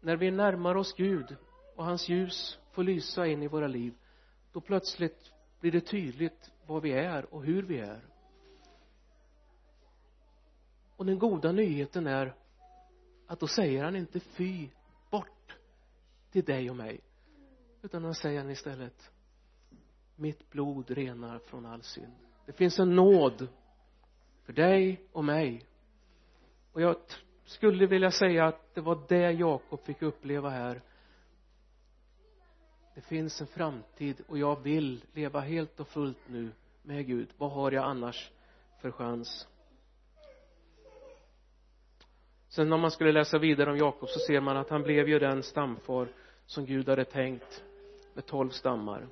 När 0.00 0.16
vi 0.16 0.30
närmar 0.30 0.74
oss 0.74 0.94
Gud 0.96 1.36
och 1.76 1.84
hans 1.84 2.08
ljus 2.08 2.58
får 2.72 2.82
lysa 2.82 3.26
in 3.26 3.42
i 3.42 3.48
våra 3.48 3.66
liv 3.66 3.94
då 4.52 4.60
plötsligt 4.60 5.32
blir 5.60 5.72
det 5.72 5.80
tydligt 5.80 6.50
vad 6.66 6.82
vi 6.82 6.92
är 6.92 7.34
och 7.34 7.44
hur 7.44 7.62
vi 7.62 7.78
är. 7.78 8.00
Och 10.96 11.06
den 11.06 11.18
goda 11.18 11.52
nyheten 11.52 12.06
är 12.06 12.34
att 13.26 13.40
då 13.40 13.46
säger 13.46 13.84
han 13.84 13.96
inte 13.96 14.20
fy 14.20 14.68
bort 15.10 15.56
till 16.30 16.44
dig 16.44 16.70
och 16.70 16.76
mig 16.76 17.00
utan 17.82 18.04
han 18.04 18.14
säger 18.14 18.40
han 18.40 18.50
istället 18.50 19.10
mitt 20.16 20.50
blod 20.50 20.90
renar 20.90 21.38
från 21.38 21.66
all 21.66 21.82
synd. 21.82 22.12
Det 22.46 22.52
finns 22.52 22.78
en 22.78 22.96
nåd 22.96 23.48
för 24.44 24.52
dig 24.52 25.06
och 25.12 25.24
mig. 25.24 25.66
Och 26.72 26.80
jag 26.80 26.96
skulle 27.44 27.86
vilja 27.86 28.10
säga 28.10 28.46
att 28.46 28.74
det 28.74 28.80
var 28.80 29.04
det 29.08 29.32
Jakob 29.32 29.84
fick 29.84 30.02
uppleva 30.02 30.50
här 30.50 30.82
det 32.96 33.02
finns 33.02 33.40
en 33.40 33.46
framtid 33.46 34.22
och 34.28 34.38
jag 34.38 34.62
vill 34.62 35.04
leva 35.12 35.40
helt 35.40 35.80
och 35.80 35.88
fullt 35.88 36.28
nu 36.28 36.50
med 36.82 37.06
Gud. 37.06 37.28
Vad 37.38 37.50
har 37.50 37.72
jag 37.72 37.84
annars 37.84 38.30
för 38.80 38.90
chans? 38.90 39.48
Sen 42.48 42.68
när 42.68 42.76
man 42.76 42.90
skulle 42.90 43.12
läsa 43.12 43.38
vidare 43.38 43.70
om 43.70 43.76
Jakob 43.76 44.08
så 44.08 44.18
ser 44.18 44.40
man 44.40 44.56
att 44.56 44.70
han 44.70 44.82
blev 44.82 45.08
ju 45.08 45.18
den 45.18 45.42
stamfar 45.42 46.08
som 46.46 46.66
Gud 46.66 46.88
hade 46.88 47.04
tänkt 47.04 47.64
med 48.14 48.26
tolv 48.26 48.50
stammar. 48.50 49.08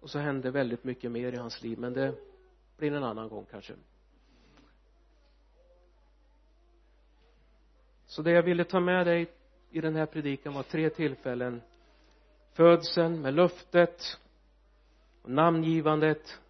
Och 0.00 0.10
så 0.10 0.18
hände 0.18 0.50
väldigt 0.50 0.84
mycket 0.84 1.10
mer 1.10 1.32
i 1.32 1.36
hans 1.36 1.62
liv 1.62 1.78
men 1.78 1.92
det 1.92 2.14
blir 2.76 2.92
en 2.92 3.04
annan 3.04 3.28
gång 3.28 3.46
kanske. 3.50 3.74
Så 8.06 8.22
det 8.22 8.30
jag 8.30 8.42
ville 8.42 8.64
ta 8.64 8.80
med 8.80 9.06
dig 9.06 9.26
i 9.70 9.80
den 9.80 9.96
här 9.96 10.06
predikan 10.06 10.54
var 10.54 10.62
tre 10.62 10.90
tillfällen 10.90 11.62
födseln 12.58 13.22
med 13.22 13.34
löftet 13.34 14.18
och 15.22 15.30
namngivandet. 15.30 16.40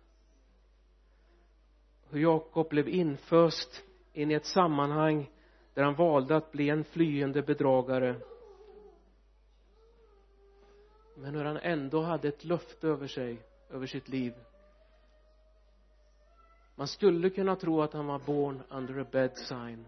Hur 2.11 2.21
Jakob 2.21 2.69
blev 2.69 2.89
inföst 2.89 3.85
in 4.13 4.31
i 4.31 4.35
ett 4.35 4.47
sammanhang 4.47 5.31
där 5.75 5.83
han 5.83 5.95
valde 5.95 6.37
att 6.37 6.53
bli 6.53 6.71
en 6.71 6.85
flyende 6.85 7.43
bedragare. 7.43 8.15
Men 11.17 11.35
hur 11.35 11.45
han 11.45 11.57
ändå 11.57 12.03
hade 12.03 12.29
ett 12.29 12.45
löfte 12.45 12.89
över 12.89 13.07
sig 13.07 13.43
över 13.71 13.87
sitt 13.87 14.09
liv. 14.09 14.35
Man 16.75 16.89
skulle 16.89 17.31
kunna 17.31 17.57
tro 17.57 17.83
att 17.83 17.93
han 17.93 18.07
var 18.07 18.19
born 18.19 18.63
under 18.69 18.99
a 19.01 19.07
bed 19.11 19.37
sign. 19.37 19.87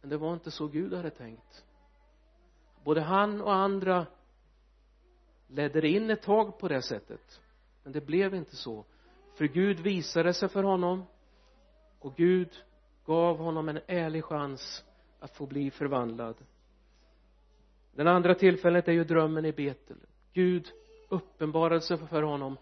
Men 0.00 0.10
det 0.10 0.16
var 0.16 0.32
inte 0.32 0.50
så 0.50 0.66
Gud 0.66 0.94
hade 0.94 1.10
tänkt. 1.10 1.64
Både 2.84 3.00
han 3.00 3.40
och 3.40 3.54
andra 3.54 4.06
ledde 5.50 5.88
in 5.88 6.10
ett 6.10 6.22
tag 6.22 6.58
på 6.58 6.68
det 6.68 6.82
sättet. 6.82 7.40
Men 7.82 7.92
det 7.92 8.00
blev 8.00 8.34
inte 8.34 8.56
så. 8.56 8.84
För 9.34 9.44
Gud 9.44 9.80
visade 9.80 10.34
sig 10.34 10.48
för 10.48 10.62
honom 10.62 11.04
och 11.98 12.16
Gud 12.16 12.48
gav 13.06 13.38
honom 13.38 13.68
en 13.68 13.80
ärlig 13.86 14.24
chans 14.24 14.84
att 15.20 15.36
få 15.36 15.46
bli 15.46 15.70
förvandlad. 15.70 16.36
Den 17.92 18.06
andra 18.06 18.34
tillfället 18.34 18.88
är 18.88 18.92
ju 18.92 19.04
drömmen 19.04 19.44
i 19.44 19.52
Betel. 19.52 19.96
Gud 20.32 20.72
uppenbarade 21.08 21.80
sig 21.80 21.98
för 21.98 22.22
honom 22.22 22.56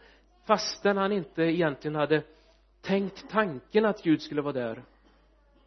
fastän 0.45 0.97
han 0.97 1.13
inte 1.13 1.43
egentligen 1.43 1.95
hade 1.95 2.23
tänkt 2.81 3.31
tanken 3.31 3.85
att 3.85 4.03
Gud 4.03 4.23
skulle 4.23 4.43
vara 4.43 4.53
där. 4.53 4.85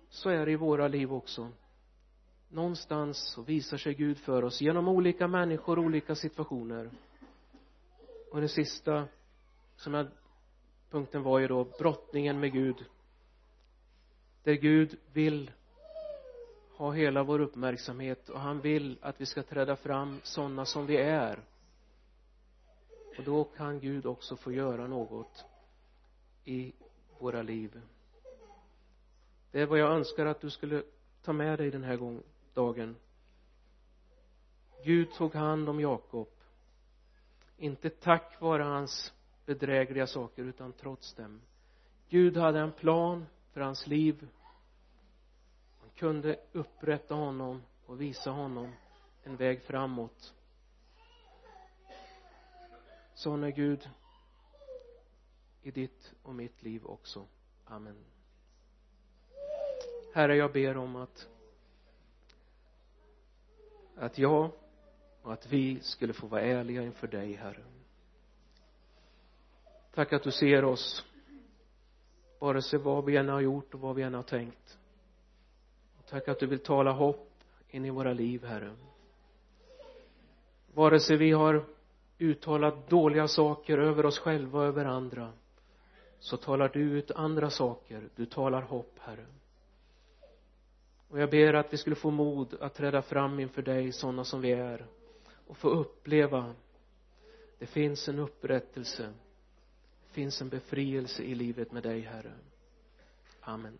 Så 0.10 0.30
är 0.30 0.46
det 0.46 0.52
i 0.52 0.56
våra 0.56 0.88
liv 0.88 1.14
också. 1.14 1.50
Någonstans 2.50 3.18
så 3.18 3.42
visar 3.42 3.78
sig 3.78 3.94
Gud 3.94 4.18
för 4.18 4.44
oss 4.44 4.62
genom 4.62 4.88
olika 4.88 5.28
människor, 5.28 5.80
olika 5.80 6.16
situationer 6.16 6.90
och 8.32 8.39
den 8.39 8.50
sista 8.50 9.08
som 9.76 9.94
jag 9.94 10.08
punkten 10.89 11.24
var 11.24 11.39
ju 11.39 11.48
då 11.48 11.63
brottningen 11.63 12.39
med 12.39 12.52
Gud. 12.52 12.86
Där 14.44 14.54
Gud 14.54 15.00
vill 15.13 15.52
ha 16.78 16.91
hela 16.91 17.24
vår 17.24 17.39
uppmärksamhet 17.39 18.30
och 18.30 18.39
han 18.39 18.62
vill 18.62 18.98
att 19.02 19.22
vi 19.22 19.26
ska 19.26 19.44
träda 19.44 19.76
fram 19.76 20.20
sådana 20.24 20.65
som 20.65 20.86
vi 20.86 20.98
är. 20.98 21.39
Och 23.17 23.24
då 23.24 23.44
kan 23.44 23.80
Gud 23.80 24.06
också 24.06 24.36
få 24.36 24.52
göra 24.52 24.88
något 24.88 25.46
i 26.46 26.74
våra 27.20 27.41
liv. 27.41 27.82
Det 29.52 29.62
är 29.62 29.65
vad 29.65 29.80
jag 29.80 29.91
önskar 29.91 30.26
att 30.26 30.41
du 30.41 30.50
skulle 30.50 30.84
ta 31.24 31.34
med 31.34 31.60
dig 31.60 31.72
den 31.72 31.84
här 31.84 31.96
gång, 31.96 32.24
dagen. 32.54 32.96
Gud 34.84 35.13
tog 35.13 35.34
hand 35.34 35.70
om 35.70 35.80
Jakob 35.80 36.28
inte 37.62 37.89
tack 37.89 38.41
vare 38.41 38.63
hans 38.63 39.13
bedrägliga 39.45 40.08
saker 40.08 40.43
utan 40.43 40.74
trots 40.74 41.13
dem. 41.13 41.41
Gud 42.10 42.38
hade 42.38 42.60
en 42.60 42.71
plan 42.71 43.26
för 43.52 43.62
hans 43.62 43.88
liv. 43.88 44.28
Han 45.80 45.89
kunde 45.95 46.39
upprätta 46.52 47.15
honom 47.15 47.63
och 47.86 48.02
visa 48.02 48.32
honom 48.32 48.74
en 49.24 49.36
väg 49.36 49.62
framåt. 49.62 50.34
Sån 53.13 53.43
är 53.43 53.52
Gud 53.52 53.89
i 55.62 55.71
ditt 55.71 56.13
och 56.24 56.36
mitt 56.36 56.63
liv 56.63 56.86
också. 56.86 57.28
Amen. 57.65 58.06
Herre 60.13 60.36
jag 60.36 60.54
ber 60.54 60.78
om 60.78 60.95
att 60.95 61.28
att 63.95 64.17
jag 64.17 64.52
och 65.22 65.34
att 65.34 65.54
vi 65.54 65.80
skulle 65.80 66.14
få 66.14 66.28
vara 66.28 66.42
ärliga 66.42 66.84
inför 66.84 67.08
dig 67.08 67.34
herre. 67.34 67.64
Tack 69.94 70.14
att 70.14 70.24
du 70.24 70.32
ser 70.32 70.66
oss 70.66 71.06
vare 72.40 72.62
sig 72.62 72.80
vad 72.80 73.06
vi 73.06 73.18
än 73.18 73.30
har 73.30 73.42
gjort 73.42 73.74
och 73.74 73.80
vad 73.80 73.96
vi 73.96 74.04
än 74.04 74.14
har 74.14 74.24
tänkt. 74.24 74.78
Tack 76.10 76.28
att 76.28 76.40
du 76.40 76.48
vill 76.48 76.60
tala 76.60 76.92
hopp 76.92 77.30
in 77.70 77.86
i 77.86 77.90
våra 77.90 78.14
liv 78.14 78.46
herre. 78.46 78.76
Vare 80.74 81.00
sig 81.00 81.18
vi 81.18 81.32
har 81.32 81.66
uttalat 82.20 82.90
dåliga 82.90 83.28
saker 83.28 83.78
över 83.78 84.06
oss 84.06 84.20
själva 84.20 84.60
och 84.60 84.66
över 84.66 84.86
andra 84.86 85.34
så 86.20 86.38
talar 86.38 86.70
du 86.70 86.80
ut 86.80 87.12
andra 87.12 87.50
saker. 87.50 88.10
Du 88.16 88.26
talar 88.26 88.62
hopp 88.62 89.00
herre. 89.00 89.26
Och 91.10 91.20
jag 91.20 91.30
ber 91.30 91.54
att 91.54 91.74
vi 91.74 91.78
skulle 91.78 91.96
få 91.96 92.12
mod 92.12 92.54
att 92.62 92.74
träda 92.74 93.02
fram 93.02 93.40
inför 93.40 93.62
dig 93.62 93.92
sådana 93.92 94.24
som 94.24 94.42
vi 94.42 94.52
är 94.52 94.86
och 95.52 95.58
få 95.58 95.70
uppleva. 95.70 96.56
Det 97.60 97.66
finns 97.66 98.10
en 98.10 98.20
upprättelse. 98.20 99.14
Det 100.08 100.14
finns 100.14 100.42
en 100.42 100.50
befrielse 100.50 101.24
i 101.24 101.36
livet 101.36 101.72
med 101.72 101.84
dig 101.84 102.02
herre. 102.02 102.34
Amen. 103.42 103.78